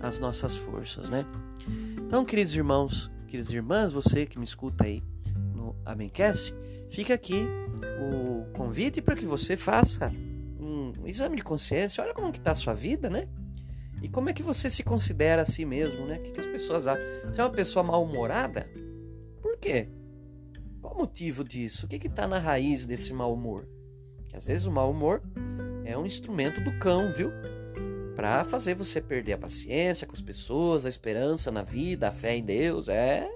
as 0.00 0.18
nossas 0.18 0.56
forças, 0.56 1.08
né? 1.08 1.24
Então, 1.98 2.24
queridos 2.24 2.54
irmãos, 2.54 3.10
queridas 3.26 3.52
irmãs, 3.52 3.92
você 3.92 4.26
que 4.26 4.38
me 4.38 4.44
escuta 4.44 4.84
aí 4.84 5.02
no 5.54 5.74
Amencast, 5.84 6.54
fica 6.88 7.14
aqui 7.14 7.46
o 8.00 8.52
convite 8.52 9.00
para 9.00 9.16
que 9.16 9.24
você 9.24 9.56
faça 9.56 10.12
um 10.60 10.92
exame 11.06 11.36
de 11.36 11.42
consciência, 11.42 12.02
olha 12.02 12.14
como 12.14 12.30
que 12.30 12.38
está 12.38 12.52
a 12.52 12.56
sua 12.56 12.74
vida, 12.74 13.10
né? 13.10 13.28
E 14.02 14.08
como 14.08 14.28
é 14.28 14.32
que 14.32 14.42
você 14.42 14.68
se 14.68 14.82
considera 14.82 15.42
a 15.42 15.46
si 15.46 15.64
mesmo, 15.64 16.06
né? 16.06 16.18
O 16.18 16.22
que, 16.22 16.32
que 16.32 16.40
as 16.40 16.46
pessoas 16.46 16.86
acham? 16.86 17.02
Você 17.24 17.40
é 17.40 17.44
uma 17.44 17.50
pessoa 17.50 17.82
mal-humorada? 17.82 18.68
Por 19.40 19.56
quê? 19.56 19.88
Qual 20.80 20.94
o 20.94 20.98
motivo 20.98 21.42
disso? 21.42 21.86
O 21.86 21.88
que 21.88 22.06
está 22.06 22.26
na 22.26 22.38
raiz 22.38 22.86
desse 22.86 23.12
mau 23.12 23.32
humor? 23.32 23.66
Que 24.28 24.36
às 24.36 24.46
vezes 24.46 24.66
o 24.66 24.70
mau 24.70 24.90
humor 24.90 25.22
é 25.96 25.98
um 25.98 26.06
instrumento 26.06 26.60
do 26.60 26.78
cão, 26.78 27.12
viu? 27.12 27.32
Para 28.14 28.44
fazer 28.44 28.74
você 28.74 29.00
perder 29.00 29.34
a 29.34 29.38
paciência 29.38 30.06
com 30.06 30.14
as 30.14 30.22
pessoas, 30.22 30.86
a 30.86 30.88
esperança 30.88 31.50
na 31.50 31.62
vida, 31.62 32.08
a 32.08 32.10
fé 32.12 32.36
em 32.36 32.44
Deus. 32.44 32.88
É. 32.88 33.28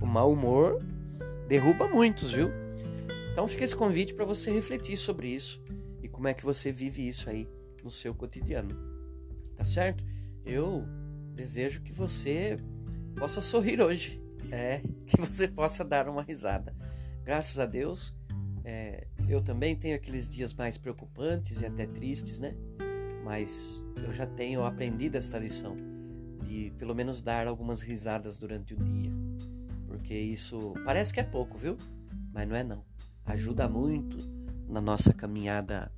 O 0.00 0.06
mau 0.06 0.32
humor 0.32 0.82
derruba 1.48 1.88
muitos, 1.88 2.32
viu? 2.32 2.50
Então 3.32 3.46
fica 3.48 3.64
esse 3.64 3.76
convite 3.76 4.14
para 4.14 4.24
você 4.24 4.50
refletir 4.50 4.96
sobre 4.96 5.28
isso 5.28 5.62
e 6.02 6.08
como 6.08 6.28
é 6.28 6.34
que 6.34 6.44
você 6.44 6.72
vive 6.72 7.06
isso 7.06 7.28
aí 7.28 7.48
no 7.82 7.90
seu 7.90 8.14
cotidiano 8.14 8.98
tá 9.58 9.64
certo? 9.64 10.04
Eu 10.46 10.86
desejo 11.34 11.82
que 11.82 11.92
você 11.92 12.56
possa 13.16 13.40
sorrir 13.40 13.80
hoje, 13.80 14.22
é, 14.52 14.80
que 15.04 15.20
você 15.20 15.48
possa 15.48 15.84
dar 15.84 16.08
uma 16.08 16.22
risada. 16.22 16.74
Graças 17.24 17.58
a 17.58 17.66
Deus, 17.66 18.14
é, 18.64 19.08
eu 19.28 19.40
também 19.40 19.76
tenho 19.76 19.94
aqueles 19.96 20.28
dias 20.28 20.52
mais 20.52 20.78
preocupantes 20.78 21.60
e 21.60 21.66
até 21.66 21.86
tristes, 21.86 22.38
né? 22.38 22.54
Mas 23.24 23.82
eu 24.04 24.12
já 24.12 24.26
tenho 24.26 24.64
aprendido 24.64 25.16
esta 25.16 25.38
lição 25.38 25.76
de 26.42 26.72
pelo 26.78 26.94
menos 26.94 27.22
dar 27.22 27.46
algumas 27.46 27.80
risadas 27.80 28.38
durante 28.38 28.74
o 28.74 28.76
dia, 28.76 29.10
porque 29.86 30.14
isso 30.14 30.74
parece 30.84 31.12
que 31.12 31.20
é 31.20 31.24
pouco, 31.24 31.58
viu? 31.58 31.76
Mas 32.32 32.48
não 32.48 32.56
é 32.56 32.64
não. 32.64 32.84
Ajuda 33.26 33.68
muito 33.68 34.16
na 34.68 34.80
nossa 34.80 35.12
caminhada 35.12 35.92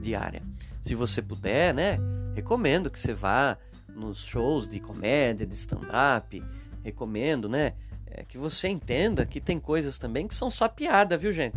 diária. 0.00 0.42
Se 0.80 0.94
você 0.94 1.22
puder, 1.22 1.72
né? 1.72 1.98
recomendo 2.34 2.90
que 2.90 2.98
você 2.98 3.12
vá 3.12 3.56
nos 3.94 4.18
shows 4.18 4.68
de 4.68 4.80
comédia, 4.80 5.46
de 5.46 5.54
stand-up. 5.54 6.42
Recomendo, 6.82 7.48
né? 7.48 7.74
É, 8.06 8.24
que 8.24 8.36
você 8.36 8.68
entenda 8.68 9.24
que 9.24 9.40
tem 9.40 9.58
coisas 9.58 9.98
também 9.98 10.26
que 10.26 10.34
são 10.34 10.50
só 10.50 10.68
piada, 10.68 11.16
viu, 11.16 11.32
gente? 11.32 11.56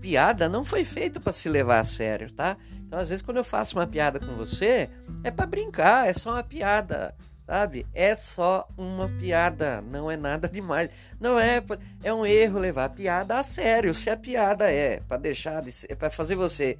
Piada 0.00 0.48
não 0.48 0.64
foi 0.64 0.84
feito 0.84 1.20
para 1.20 1.32
se 1.32 1.48
levar 1.48 1.80
a 1.80 1.84
sério, 1.84 2.32
tá? 2.32 2.56
Então, 2.86 2.98
às 2.98 3.08
vezes, 3.08 3.22
quando 3.22 3.36
eu 3.36 3.44
faço 3.44 3.76
uma 3.76 3.86
piada 3.86 4.18
com 4.18 4.34
você, 4.34 4.88
é 5.22 5.30
para 5.30 5.46
brincar, 5.46 6.08
é 6.08 6.12
só 6.12 6.32
uma 6.32 6.42
piada, 6.42 7.14
sabe? 7.46 7.86
É 7.92 8.16
só 8.16 8.68
uma 8.76 9.08
piada, 9.08 9.80
não 9.82 10.10
é 10.10 10.16
nada 10.16 10.48
demais. 10.48 10.90
Não 11.20 11.38
é, 11.38 11.62
é 12.02 12.12
um 12.12 12.24
erro 12.24 12.58
levar 12.58 12.86
a 12.86 12.88
piada 12.88 13.38
a 13.38 13.44
sério. 13.44 13.94
Se 13.94 14.08
a 14.10 14.16
piada 14.16 14.70
é 14.70 15.00
para 15.00 15.18
deixar 15.18 15.62
de 15.62 15.70
ser, 15.70 15.92
é 15.92 15.94
para 15.94 16.10
fazer 16.10 16.34
você 16.34 16.78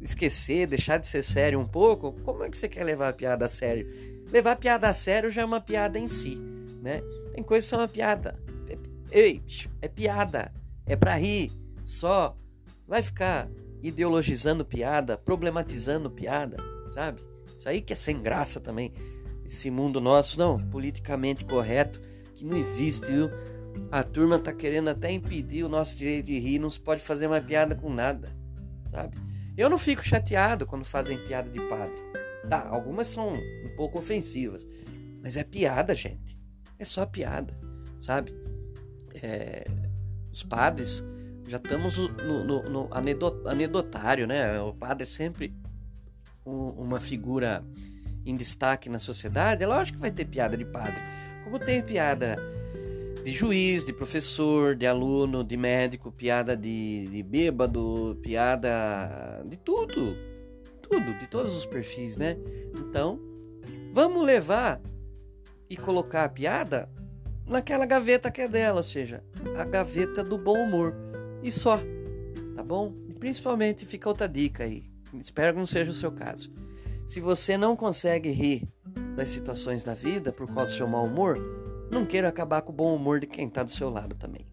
esquecer, 0.00 0.66
deixar 0.66 0.98
de 0.98 1.06
ser 1.06 1.22
sério 1.22 1.58
um 1.58 1.66
pouco, 1.66 2.12
como 2.24 2.44
é 2.44 2.50
que 2.50 2.58
você 2.58 2.68
quer 2.68 2.84
levar 2.84 3.08
a 3.08 3.12
piada 3.12 3.46
a 3.46 3.48
sério? 3.48 3.88
Levar 4.30 4.52
a 4.52 4.56
piada 4.56 4.88
a 4.88 4.94
sério 4.94 5.30
já 5.30 5.42
é 5.42 5.44
uma 5.44 5.60
piada 5.60 5.98
em 5.98 6.08
si, 6.08 6.36
né? 6.82 7.00
Tem 7.32 7.42
coisas 7.42 7.66
que 7.66 7.70
são 7.70 7.78
uma 7.78 7.88
piada. 7.88 8.38
Ei, 9.10 9.42
é 9.80 9.88
piada, 9.88 10.52
é 10.84 10.96
para 10.96 11.14
rir, 11.14 11.52
só. 11.84 12.36
Vai 12.86 13.02
ficar 13.02 13.48
ideologizando 13.82 14.64
piada, 14.64 15.16
problematizando 15.16 16.10
piada, 16.10 16.56
sabe? 16.90 17.20
Isso 17.56 17.68
aí 17.68 17.80
que 17.80 17.92
é 17.92 17.96
sem 17.96 18.20
graça 18.20 18.60
também. 18.60 18.92
Esse 19.44 19.70
mundo 19.70 20.00
nosso, 20.00 20.38
não, 20.38 20.58
politicamente 20.70 21.44
correto, 21.44 22.00
que 22.34 22.44
não 22.44 22.56
existe, 22.56 23.06
viu? 23.06 23.30
A 23.90 24.02
turma 24.02 24.38
tá 24.38 24.52
querendo 24.52 24.88
até 24.88 25.10
impedir 25.10 25.64
o 25.64 25.68
nosso 25.68 25.98
direito 25.98 26.26
de 26.26 26.38
rir, 26.38 26.58
não 26.58 26.70
se 26.70 26.80
pode 26.80 27.00
fazer 27.00 27.26
uma 27.26 27.40
piada 27.40 27.74
com 27.74 27.92
nada, 27.92 28.36
sabe? 28.90 29.16
Eu 29.56 29.70
não 29.70 29.78
fico 29.78 30.04
chateado 30.04 30.66
quando 30.66 30.84
fazem 30.84 31.18
piada 31.26 31.48
de 31.48 31.60
padre. 31.60 31.96
Tá, 32.48 32.68
algumas 32.68 33.08
são 33.08 33.34
um 33.34 33.76
pouco 33.76 33.98
ofensivas, 33.98 34.66
mas 35.22 35.36
é 35.36 35.44
piada, 35.44 35.94
gente. 35.94 36.38
É 36.78 36.84
só 36.84 37.06
piada, 37.06 37.58
sabe? 37.98 38.34
É, 39.22 39.64
os 40.30 40.42
padres 40.42 41.04
já 41.48 41.58
estamos 41.58 41.96
no, 41.96 42.44
no, 42.44 42.62
no 42.64 42.88
anedotário, 43.46 44.26
né? 44.26 44.60
O 44.60 44.74
padre 44.74 45.04
é 45.04 45.06
sempre 45.06 45.54
um, 46.44 46.68
uma 46.70 47.00
figura 47.00 47.64
em 48.24 48.34
destaque 48.36 48.88
na 48.88 48.98
sociedade. 48.98 49.62
É 49.62 49.66
lógico 49.66 49.96
que 49.96 50.00
vai 50.00 50.10
ter 50.10 50.24
piada 50.24 50.56
de 50.56 50.64
padre, 50.64 51.00
como 51.44 51.58
tem 51.58 51.82
piada 51.82 52.36
de 53.24 53.32
juiz, 53.32 53.84
de 53.84 53.92
professor, 53.92 54.74
de 54.74 54.86
aluno, 54.86 55.42
de 55.42 55.56
médico, 55.56 56.12
piada 56.12 56.56
de, 56.56 57.08
de 57.08 57.22
bêbado, 57.22 58.18
piada 58.22 59.42
de 59.44 59.56
tudo. 59.56 60.16
Tudo, 60.80 61.18
de 61.18 61.26
todos 61.26 61.56
os 61.56 61.66
perfis, 61.66 62.16
né? 62.16 62.36
Então, 62.78 63.20
vamos 63.92 64.24
levar 64.24 64.80
e 65.68 65.76
colocar 65.76 66.22
a 66.22 66.28
piada 66.28 66.88
naquela 67.44 67.84
gaveta 67.84 68.30
que 68.30 68.40
é 68.40 68.48
dela, 68.48 68.76
ou 68.76 68.84
seja, 68.84 69.24
a 69.58 69.64
gaveta 69.64 70.22
do 70.22 70.38
bom 70.38 70.56
humor. 70.56 70.94
E 71.42 71.50
só. 71.50 71.80
tá 72.54 72.62
bom? 72.62 72.92
Principalmente 73.18 73.86
fica 73.86 74.08
outra 74.08 74.28
dica 74.28 74.64
aí. 74.64 74.84
Espero 75.14 75.52
que 75.52 75.58
não 75.58 75.66
seja 75.66 75.90
o 75.90 75.94
seu 75.94 76.12
caso. 76.12 76.50
Se 77.06 77.20
você 77.20 77.56
não 77.56 77.76
consegue 77.76 78.30
rir 78.30 78.68
das 79.14 79.30
situações 79.30 79.84
da 79.84 79.94
vida 79.94 80.32
por 80.32 80.46
causa 80.46 80.72
do 80.72 80.76
seu 80.76 80.88
mau 80.88 81.06
humor, 81.06 81.38
não 81.90 82.04
queira 82.04 82.28
acabar 82.28 82.62
com 82.62 82.72
o 82.72 82.74
bom 82.74 82.94
humor 82.94 83.20
de 83.20 83.26
quem 83.26 83.46
está 83.46 83.62
do 83.62 83.70
seu 83.70 83.88
lado 83.88 84.16
também, 84.16 84.44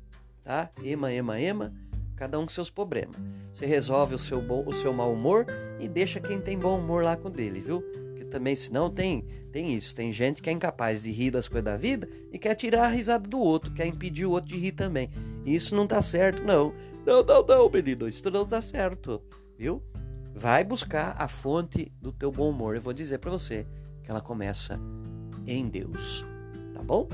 tá? 0.44 0.70
Ema, 0.84 1.12
ema, 1.12 1.40
ema, 1.40 1.74
cada 2.16 2.40
um 2.40 2.44
com 2.44 2.50
seus 2.50 2.70
problemas. 2.70 3.16
Você 3.52 3.66
resolve 3.66 4.16
o 4.16 4.20
seu, 4.20 4.42
bom, 4.42 4.64
o 4.66 4.74
seu 4.74 4.94
mau 4.94 5.12
humor 5.12 5.46
e 5.80 5.88
deixa 5.88 6.20
quem 6.20 6.40
tem 6.40 6.58
bom 6.58 6.80
humor 6.80 7.04
lá 7.04 7.18
com 7.18 7.30
dele, 7.30 7.60
viu? 7.60 7.82
Porque 7.82 8.24
também, 8.26 8.56
senão, 8.56 8.90
tem, 8.90 9.26
tem 9.52 9.74
isso. 9.74 9.96
Tem 9.96 10.12
gente 10.12 10.42
que 10.42 10.50
é 10.50 10.54
incapaz 10.54 11.04
de 11.04 11.12
rir 11.12 11.32
das 11.32 11.48
coisas 11.48 11.66
da 11.66 11.76
vida 11.76 12.08
e 12.32 12.38
quer 12.38 12.56
tirar 12.56 12.86
a 12.86 12.90
risada 12.90 13.28
do 13.28 13.40
outro, 13.40 13.74
quer 13.74 13.88
impedir 13.88 14.26
o 14.26 14.32
outro 14.32 14.54
de 14.54 14.60
rir 14.60 14.74
também. 14.74 15.10
Isso 15.46 15.76
não 15.76 15.86
tá 15.88 16.02
certo, 16.02 16.44
não. 16.44 16.74
Não, 17.06 17.24
não, 17.24 17.46
não, 17.46 17.70
menino, 17.70 18.08
isso 18.08 18.30
não 18.30 18.46
tá 18.46 18.62
certo, 18.62 19.22
viu? 19.58 19.84
Vai 20.34 20.64
buscar 20.64 21.16
a 21.18 21.28
fonte 21.28 21.92
do 22.02 22.12
teu 22.12 22.32
bom 22.32 22.50
humor. 22.50 22.76
Eu 22.76 22.82
vou 22.82 22.94
dizer 22.94 23.20
para 23.20 23.30
você 23.32 23.68
que 24.02 24.10
ela 24.10 24.22
começa 24.22 24.80
em 25.46 25.68
Deus, 25.68 26.26
tá 26.74 26.82
bom? 26.82 27.08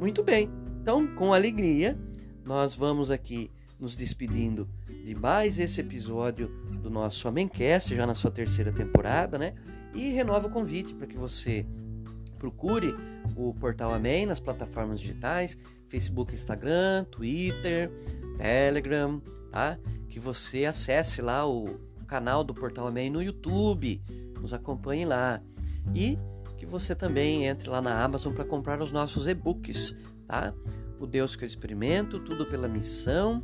Muito 0.00 0.22
bem. 0.24 0.50
Então, 0.80 1.06
com 1.14 1.32
alegria, 1.32 1.98
nós 2.44 2.74
vamos 2.74 3.10
aqui 3.10 3.50
nos 3.80 3.96
despedindo 3.96 4.68
de 5.04 5.14
mais 5.14 5.58
esse 5.58 5.80
episódio 5.80 6.48
do 6.82 6.88
nosso 6.88 7.28
Amencast, 7.28 7.94
já 7.94 8.06
na 8.06 8.14
sua 8.14 8.30
terceira 8.30 8.72
temporada, 8.72 9.38
né? 9.38 9.54
E 9.94 10.10
renova 10.10 10.48
o 10.48 10.50
convite 10.50 10.94
para 10.94 11.06
que 11.06 11.16
você 11.16 11.66
procure 12.38 12.94
o 13.36 13.52
Portal 13.54 13.92
Amém 13.92 14.26
nas 14.26 14.40
plataformas 14.40 15.00
digitais, 15.00 15.58
Facebook, 15.86 16.34
Instagram, 16.34 17.04
Twitter, 17.10 17.90
Telegram, 18.36 19.20
tá? 19.50 19.78
Que 20.08 20.20
você 20.20 20.64
acesse 20.64 21.20
lá 21.20 21.46
o 21.46 21.78
canal 22.06 22.44
do 22.44 22.54
Portal 22.54 22.86
Amém 22.86 23.10
no 23.10 23.22
YouTube, 23.22 24.00
nos 24.40 24.52
acompanhe 24.52 25.04
lá. 25.04 25.42
E 25.94 26.18
que 26.56 26.64
você 26.64 26.94
também 26.94 27.46
entre 27.46 27.68
lá 27.68 27.80
na 27.82 28.02
Amazon 28.02 28.32
para 28.32 28.44
comprar 28.44 28.80
os 28.80 28.90
nossos 28.90 29.26
e-books, 29.26 29.94
tá? 30.26 30.54
O 30.98 31.06
Deus 31.06 31.36
que 31.36 31.44
eu 31.44 31.46
experimento, 31.46 32.18
tudo 32.20 32.46
pela 32.46 32.66
missão, 32.66 33.42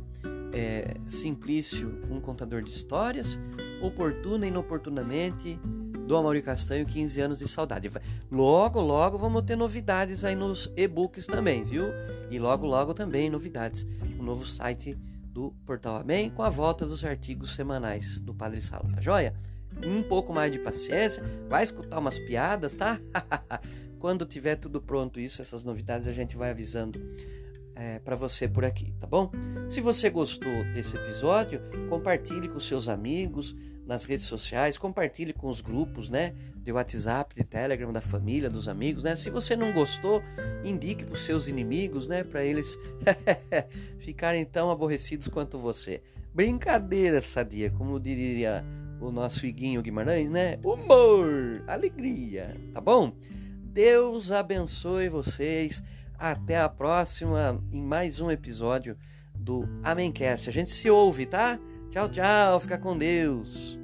é, 0.51 0.95
Simplício, 1.05 2.01
um 2.09 2.19
contador 2.19 2.61
de 2.63 2.71
histórias, 2.71 3.39
Oportuna 3.81 4.45
e 4.45 4.49
Inoportunamente, 4.49 5.59
do 6.05 6.15
Amaury 6.15 6.41
Castanho, 6.41 6.85
15 6.85 7.21
anos 7.21 7.39
de 7.39 7.47
saudade. 7.47 7.89
Logo, 8.31 8.81
logo 8.81 9.17
vamos 9.17 9.41
ter 9.43 9.55
novidades 9.55 10.23
aí 10.23 10.35
nos 10.35 10.71
e-books 10.75 11.25
também, 11.27 11.63
viu? 11.63 11.85
E 12.29 12.39
logo, 12.39 12.65
logo 12.65 12.93
também 12.93 13.29
novidades. 13.29 13.87
O 14.19 14.23
novo 14.23 14.45
site 14.45 14.97
do 15.33 15.51
Portal 15.65 15.95
Amém 15.97 16.29
com 16.29 16.43
a 16.43 16.49
volta 16.49 16.85
dos 16.85 17.03
artigos 17.03 17.53
semanais 17.55 18.21
do 18.21 18.33
Padre 18.33 18.61
Sala, 18.61 18.89
tá 18.93 19.01
joia? 19.01 19.33
Um 19.83 20.03
pouco 20.03 20.31
mais 20.31 20.51
de 20.51 20.59
paciência, 20.59 21.23
vai 21.49 21.63
escutar 21.63 21.97
umas 21.99 22.19
piadas, 22.19 22.75
tá? 22.75 22.99
Quando 23.97 24.25
tiver 24.25 24.55
tudo 24.55 24.79
pronto 24.79 25.19
isso, 25.19 25.41
essas 25.41 25.63
novidades 25.63 26.07
a 26.07 26.11
gente 26.11 26.37
vai 26.37 26.51
avisando 26.51 27.01
é, 27.75 27.97
para 27.99 28.15
você 28.15 28.47
por 28.47 28.63
aqui, 28.63 28.93
tá 28.99 29.07
bom? 29.07 29.31
Se 29.67 29.81
você 29.81 30.09
gostou 30.09 30.63
desse 30.73 30.95
episódio, 30.95 31.61
compartilhe 31.89 32.47
com 32.47 32.59
seus 32.59 32.87
amigos 32.87 33.55
nas 33.85 34.05
redes 34.05 34.25
sociais, 34.25 34.77
compartilhe 34.77 35.33
com 35.33 35.47
os 35.47 35.61
grupos, 35.61 36.09
né, 36.09 36.33
de 36.57 36.71
WhatsApp, 36.71 37.35
de 37.35 37.43
Telegram, 37.43 37.91
da 37.91 38.01
família, 38.01 38.49
dos 38.49 38.67
amigos, 38.67 39.03
né? 39.03 39.15
Se 39.15 39.29
você 39.29 39.55
não 39.55 39.73
gostou, 39.73 40.23
indique 40.63 41.03
para 41.05 41.15
os 41.15 41.25
seus 41.25 41.47
inimigos, 41.47 42.07
né, 42.07 42.23
para 42.23 42.43
eles 42.43 42.77
ficarem 43.99 44.45
tão 44.45 44.71
aborrecidos 44.71 45.27
quanto 45.27 45.57
você. 45.57 46.01
Brincadeira 46.33 47.21
sadia, 47.21 47.69
como 47.69 47.99
diria 47.99 48.65
o 48.99 49.11
nosso 49.11 49.45
Iguinho 49.45 49.81
Guimarães, 49.81 50.31
né? 50.31 50.57
Humor, 50.63 51.63
alegria, 51.67 52.55
tá 52.71 52.79
bom? 52.79 53.13
Deus 53.61 54.31
abençoe 54.31 55.09
vocês. 55.09 55.83
Até 56.17 56.57
a 56.59 56.69
próxima 56.69 57.61
em 57.71 57.81
mais 57.81 58.21
um 58.21 58.31
episódio 58.31 58.97
do 59.35 59.67
Amencast. 59.83 60.47
A 60.49 60.53
gente 60.53 60.69
se 60.69 60.89
ouve, 60.89 61.25
tá? 61.25 61.59
Tchau, 61.93 62.09
tchau. 62.09 62.59
Fica 62.59 62.75
com 62.75 62.97
Deus. 62.97 63.77